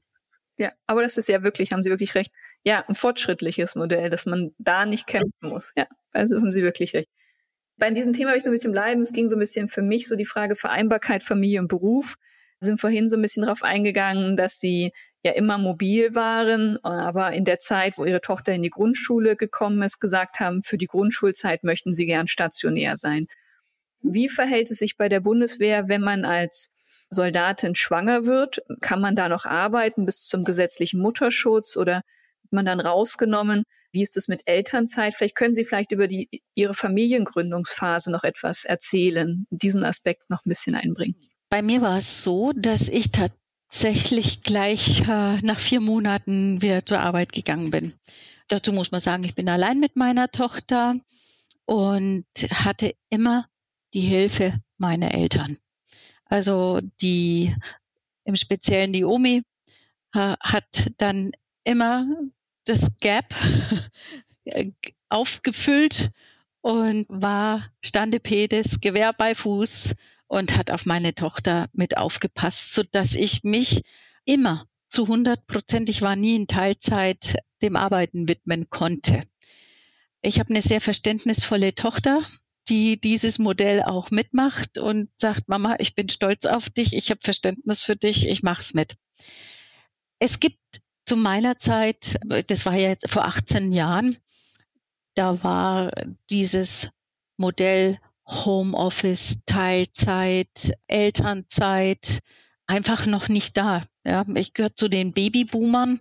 [0.59, 2.33] Ja, aber das ist ja wirklich, haben Sie wirklich recht,
[2.63, 5.73] ja, ein fortschrittliches Modell, dass man da nicht kämpfen muss.
[5.77, 7.09] Ja, also haben Sie wirklich recht.
[7.77, 9.03] Bei diesem Thema habe ich so ein bisschen bleiben.
[9.03, 12.17] Es ging so ein bisschen für mich so die Frage Vereinbarkeit Familie und Beruf.
[12.61, 14.93] Wir sind vorhin so ein bisschen darauf eingegangen, dass Sie
[15.25, 19.83] ja immer mobil waren, aber in der Zeit, wo Ihre Tochter in die Grundschule gekommen
[19.83, 23.27] ist, gesagt haben, für die Grundschulzeit möchten Sie gern stationär sein.
[24.03, 26.71] Wie verhält es sich bei der Bundeswehr, wenn man als
[27.15, 28.61] Soldatin schwanger wird?
[28.81, 32.03] Kann man da noch arbeiten bis zum gesetzlichen Mutterschutz oder
[32.43, 33.65] wird man dann rausgenommen?
[33.93, 35.15] Wie ist es mit Elternzeit?
[35.15, 40.49] Vielleicht können Sie vielleicht über die, Ihre Familiengründungsphase noch etwas erzählen, diesen Aspekt noch ein
[40.49, 41.17] bisschen einbringen.
[41.49, 47.01] Bei mir war es so, dass ich tatsächlich gleich äh, nach vier Monaten wieder zur
[47.01, 47.95] Arbeit gegangen bin.
[48.49, 50.97] Dazu muss man sagen, ich bin allein mit meiner Tochter
[51.65, 53.47] und hatte immer
[53.95, 55.59] die Hilfe meiner Eltern.
[56.27, 57.55] Also die,
[58.25, 59.43] im Speziellen die Omi,
[60.13, 61.33] hat dann
[61.65, 62.07] immer
[62.65, 63.35] das Gap
[65.09, 66.11] aufgefüllt
[66.61, 69.95] und war Standepedes, Gewehr bei Fuß
[70.27, 73.83] und hat auf meine Tochter mit aufgepasst, so dass ich mich
[74.25, 79.23] immer zu 100 Prozent, ich war nie in Teilzeit, dem Arbeiten widmen konnte.
[80.23, 82.21] Ich habe eine sehr verständnisvolle Tochter,
[82.69, 87.21] die dieses Modell auch mitmacht und sagt, Mama, ich bin stolz auf dich, ich habe
[87.23, 88.97] Verständnis für dich, ich mach's mit.
[90.19, 90.59] Es gibt
[91.07, 94.17] zu meiner Zeit, das war ja jetzt vor 18 Jahren,
[95.15, 95.93] da war
[96.31, 96.89] dieses
[97.37, 102.21] Modell Homeoffice, Teilzeit, Elternzeit
[102.67, 103.85] einfach noch nicht da.
[104.05, 106.01] Ja, ich gehöre zu den Babyboomern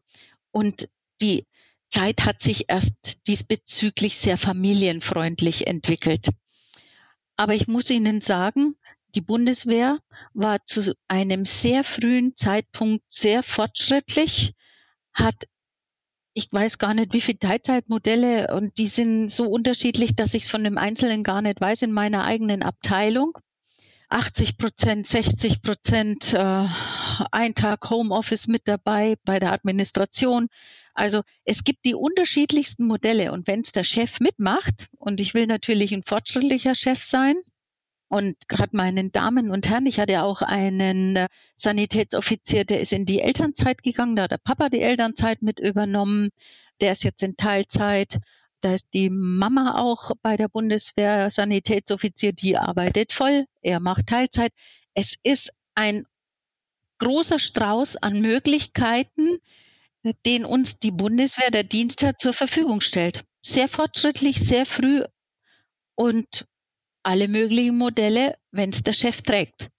[0.52, 0.88] und
[1.22, 1.46] die
[1.90, 6.30] Zeit hat sich erst diesbezüglich sehr familienfreundlich entwickelt.
[7.36, 8.76] Aber ich muss Ihnen sagen,
[9.16, 10.00] die Bundeswehr
[10.34, 14.54] war zu einem sehr frühen Zeitpunkt sehr fortschrittlich,
[15.14, 15.36] hat
[16.36, 20.50] ich weiß gar nicht, wie viele Teilzeitmodelle und die sind so unterschiedlich, dass ich es
[20.50, 23.38] von dem Einzelnen gar nicht weiß in meiner eigenen Abteilung.
[24.10, 26.66] 80 Prozent, 60 Prozent, äh,
[27.32, 30.50] ein Tag Homeoffice mit dabei bei der Administration.
[30.94, 35.48] Also es gibt die unterschiedlichsten Modelle und wenn es der Chef mitmacht, und ich will
[35.48, 37.36] natürlich ein fortschrittlicher Chef sein,
[38.14, 43.08] und gerade meinen Damen und Herren, ich hatte auch einen äh, Sanitätsoffizier, der ist in
[43.08, 46.30] die Elternzeit gegangen, da hat der Papa die Elternzeit mit übernommen,
[46.80, 48.20] der ist jetzt in Teilzeit.
[48.62, 54.54] Da ist die Mama auch bei der Bundeswehr Sanitätsoffizier, die arbeitet voll, er macht Teilzeit.
[54.94, 56.06] Es ist ein
[57.00, 59.40] großer Strauß an Möglichkeiten,
[60.26, 63.24] den uns die Bundeswehr, der Dienstherr zur Verfügung stellt.
[63.42, 65.04] Sehr fortschrittlich, sehr früh
[65.96, 66.46] und
[67.04, 69.70] alle möglichen Modelle, wenn es der Chef trägt.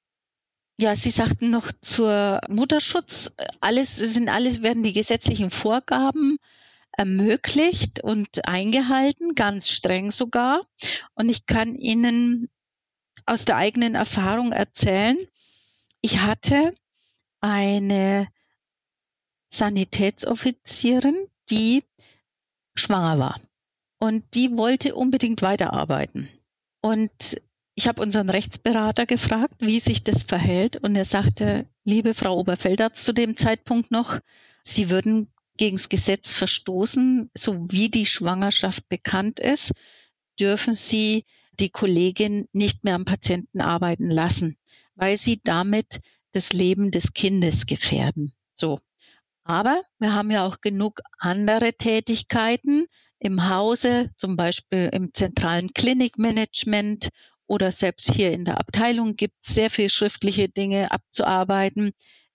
[0.80, 6.38] Ja, Sie sagten noch zur Mutterschutz, alles sind alles werden die gesetzlichen Vorgaben
[6.96, 10.66] ermöglicht und eingehalten, ganz streng sogar.
[11.14, 12.48] Und ich kann Ihnen
[13.26, 15.16] aus der eigenen Erfahrung erzählen,
[16.00, 16.74] ich hatte
[17.40, 18.28] eine
[19.56, 21.84] Sanitätsoffizierin, die
[22.74, 23.40] schwanger war.
[23.98, 26.28] Und die wollte unbedingt weiterarbeiten.
[26.80, 27.40] Und
[27.74, 30.76] ich habe unseren Rechtsberater gefragt, wie sich das verhält.
[30.76, 34.20] Und er sagte, liebe Frau Oberfelderz zu dem Zeitpunkt noch,
[34.64, 39.72] Sie würden gegen das Gesetz verstoßen, so wie die Schwangerschaft bekannt ist,
[40.40, 41.24] dürfen sie
[41.60, 44.56] die Kollegin nicht mehr am Patienten arbeiten lassen,
[44.96, 46.00] weil sie damit
[46.32, 48.32] das Leben des Kindes gefährden.
[48.54, 48.80] So.
[49.44, 52.86] Aber wir haben ja auch genug andere Tätigkeiten
[53.18, 57.10] im Hause, zum Beispiel im zentralen Klinikmanagement
[57.46, 61.92] oder selbst hier in der Abteilung gibt es sehr viel schriftliche Dinge abzuarbeiten,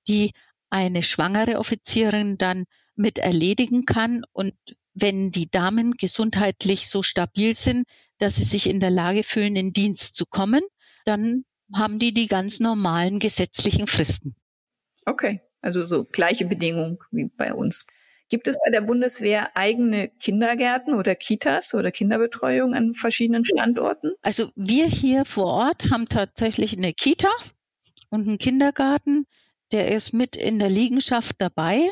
[0.08, 0.32] die
[0.70, 4.24] eine schwangere Offizierin dann mit erledigen kann.
[4.32, 4.54] Und
[4.94, 7.88] wenn die Damen gesundheitlich so stabil sind,
[8.20, 10.62] dass sie sich in der Lage fühlen, in Dienst zu kommen,
[11.06, 11.44] dann
[11.74, 14.36] haben die die ganz normalen gesetzlichen Fristen.
[15.06, 17.86] Okay, also so gleiche Bedingungen wie bei uns.
[18.30, 24.12] Gibt es bei der Bundeswehr eigene Kindergärten oder Kitas oder Kinderbetreuung an verschiedenen Standorten?
[24.22, 27.30] Also wir hier vor Ort haben tatsächlich eine Kita
[28.10, 29.26] und einen Kindergarten.
[29.72, 31.90] Der ist mit in der Liegenschaft dabei.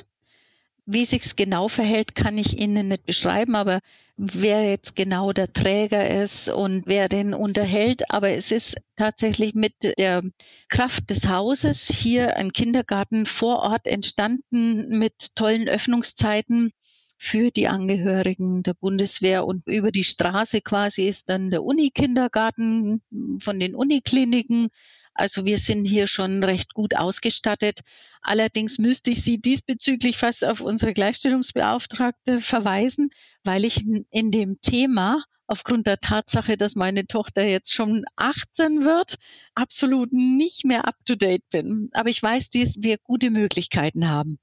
[0.90, 3.82] Wie sich's genau verhält, kann ich Ihnen nicht beschreiben, aber
[4.16, 9.74] wer jetzt genau der Träger ist und wer den unterhält, aber es ist tatsächlich mit
[10.00, 10.24] der
[10.70, 16.72] Kraft des Hauses hier ein Kindergarten vor Ort entstanden mit tollen Öffnungszeiten
[17.18, 23.02] für die Angehörigen der Bundeswehr und über die Straße quasi ist dann der Unikindergarten
[23.42, 24.70] von den Unikliniken
[25.18, 27.82] also wir sind hier schon recht gut ausgestattet.
[28.22, 33.10] Allerdings müsste ich Sie diesbezüglich fast auf unsere Gleichstellungsbeauftragte verweisen,
[33.44, 39.16] weil ich in dem Thema aufgrund der Tatsache, dass meine Tochter jetzt schon 18 wird,
[39.56, 41.90] absolut nicht mehr up-to-date bin.
[41.94, 44.38] Aber ich weiß, dass wir gute Möglichkeiten haben.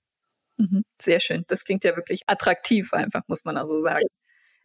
[0.56, 0.82] Mhm.
[1.00, 1.44] Sehr schön.
[1.46, 4.06] Das klingt ja wirklich attraktiv einfach, muss man also sagen.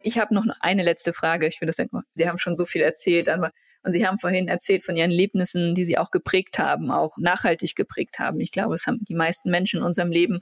[0.02, 1.46] Ich habe noch eine letzte Frage.
[1.46, 4.84] Ich finde das, Sie haben schon so viel erzählt, aber und Sie haben vorhin erzählt
[4.84, 8.40] von Ihren Erlebnissen, die Sie auch geprägt haben, auch nachhaltig geprägt haben.
[8.40, 10.40] Ich glaube, es haben die meisten Menschen in unserem Leben,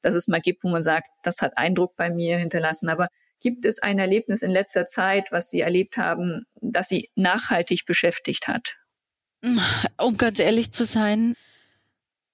[0.00, 2.88] dass es mal gibt, wo man sagt, das hat Eindruck bei mir hinterlassen.
[2.88, 3.08] Aber
[3.40, 8.48] gibt es ein Erlebnis in letzter Zeit, was Sie erlebt haben, das Sie nachhaltig beschäftigt
[8.48, 8.76] hat?
[9.96, 11.36] Um ganz ehrlich zu sein,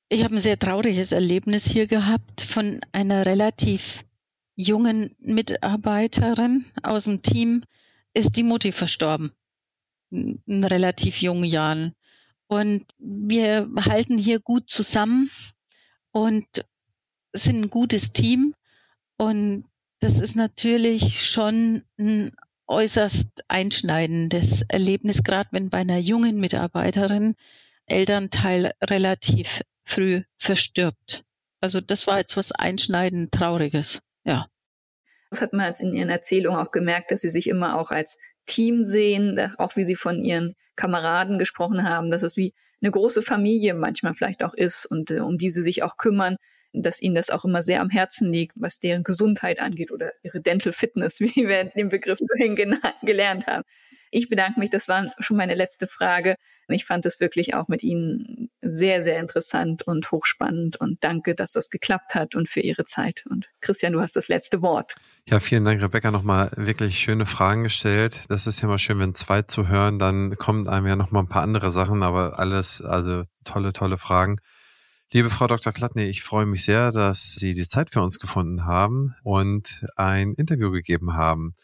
[0.08, 4.04] ich habe ein sehr trauriges Erlebnis hier gehabt von einer relativ
[4.56, 7.64] jungen Mitarbeiterin aus dem Team,
[8.14, 9.32] ist die Mutti verstorben
[10.10, 11.92] in relativ jungen Jahren.
[12.48, 15.30] Und wir halten hier gut zusammen
[16.12, 16.46] und
[17.32, 18.54] sind ein gutes Team.
[19.18, 19.64] Und
[20.00, 22.32] das ist natürlich schon ein
[22.66, 27.34] äußerst einschneidendes Erlebnis, gerade wenn bei einer jungen Mitarbeiterin
[27.86, 31.24] Elternteil relativ früh verstirbt.
[31.60, 34.46] Also das war jetzt was einschneidend Trauriges, ja.
[35.30, 38.16] Das hat man in Ihren Erzählungen auch gemerkt, dass Sie sich immer auch als
[38.46, 43.22] Team sehen, auch wie Sie von Ihren Kameraden gesprochen haben, dass es wie eine große
[43.22, 46.36] Familie manchmal vielleicht auch ist und äh, um die Sie sich auch kümmern,
[46.72, 50.40] dass Ihnen das auch immer sehr am Herzen liegt, was deren Gesundheit angeht oder ihre
[50.40, 52.54] Dental Fitness, wie wir den Begriff vorhin
[53.02, 53.64] gelernt haben.
[54.10, 56.36] Ich bedanke mich, das war schon meine letzte Frage.
[56.68, 61.52] Ich fand es wirklich auch mit Ihnen sehr, sehr interessant und hochspannend und danke, dass
[61.52, 63.24] das geklappt hat und für Ihre Zeit.
[63.30, 64.94] Und Christian, du hast das letzte Wort.
[65.28, 68.22] Ja, vielen Dank, Rebecca, nochmal wirklich schöne Fragen gestellt.
[68.28, 71.28] Das ist ja mal schön, wenn zwei zu hören, dann kommen einem ja nochmal ein
[71.28, 74.40] paar andere Sachen, aber alles, also tolle, tolle Fragen.
[75.12, 75.72] Liebe Frau Dr.
[75.72, 80.34] Klattny, ich freue mich sehr, dass Sie die Zeit für uns gefunden haben und ein
[80.34, 81.54] Interview gegeben haben.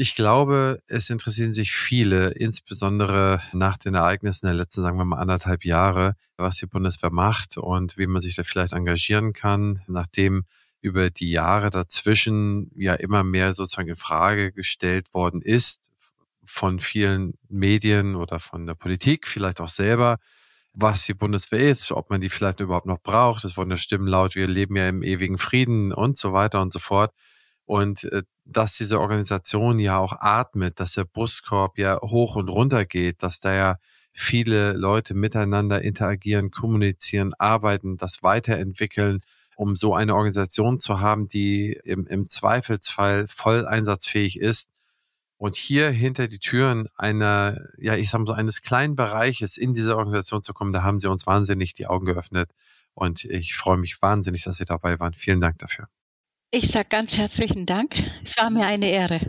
[0.00, 5.18] Ich glaube, es interessieren sich viele, insbesondere nach den Ereignissen der letzten, sagen wir mal,
[5.18, 10.44] anderthalb Jahre, was die Bundeswehr macht und wie man sich da vielleicht engagieren kann, nachdem
[10.80, 15.90] über die Jahre dazwischen ja immer mehr sozusagen in Frage gestellt worden ist
[16.44, 20.18] von vielen Medien oder von der Politik, vielleicht auch selber,
[20.74, 23.44] was die Bundeswehr ist, ob man die vielleicht überhaupt noch braucht.
[23.44, 26.72] Es wurden ja Stimmen laut, wir leben ja im ewigen Frieden und so weiter und
[26.72, 27.12] so fort.
[27.68, 32.86] Und äh, dass diese Organisation ja auch atmet, dass der Brustkorb ja hoch und runter
[32.86, 33.76] geht, dass da ja
[34.14, 39.20] viele Leute miteinander interagieren, kommunizieren, arbeiten, das weiterentwickeln,
[39.54, 44.70] um so eine Organisation zu haben, die im, im Zweifelsfall voll einsatzfähig ist.
[45.36, 49.74] Und hier hinter die Türen einer, ja, ich sag mal so, eines kleinen Bereiches in
[49.74, 52.50] diese Organisation zu kommen, da haben sie uns wahnsinnig die Augen geöffnet.
[52.94, 55.12] Und ich freue mich wahnsinnig, dass Sie dabei waren.
[55.12, 55.88] Vielen Dank dafür.
[56.50, 57.94] Ich sage ganz herzlichen Dank.
[58.24, 59.20] Es war mir eine Ehre.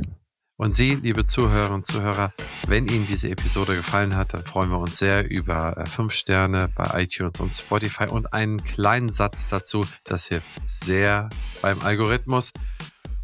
[0.55, 2.31] Und Sie, liebe Zuhörerinnen und Zuhörer,
[2.67, 6.69] wenn Ihnen diese Episode gefallen hat, dann freuen wir uns sehr über äh, fünf Sterne
[6.73, 9.85] bei iTunes und Spotify und einen kleinen Satz dazu.
[10.05, 11.29] Das hilft sehr
[11.61, 12.53] beim Algorithmus.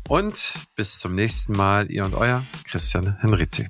[0.10, 3.70] Und bis zum nächsten Mal, ihr und euer Christian Henrizi.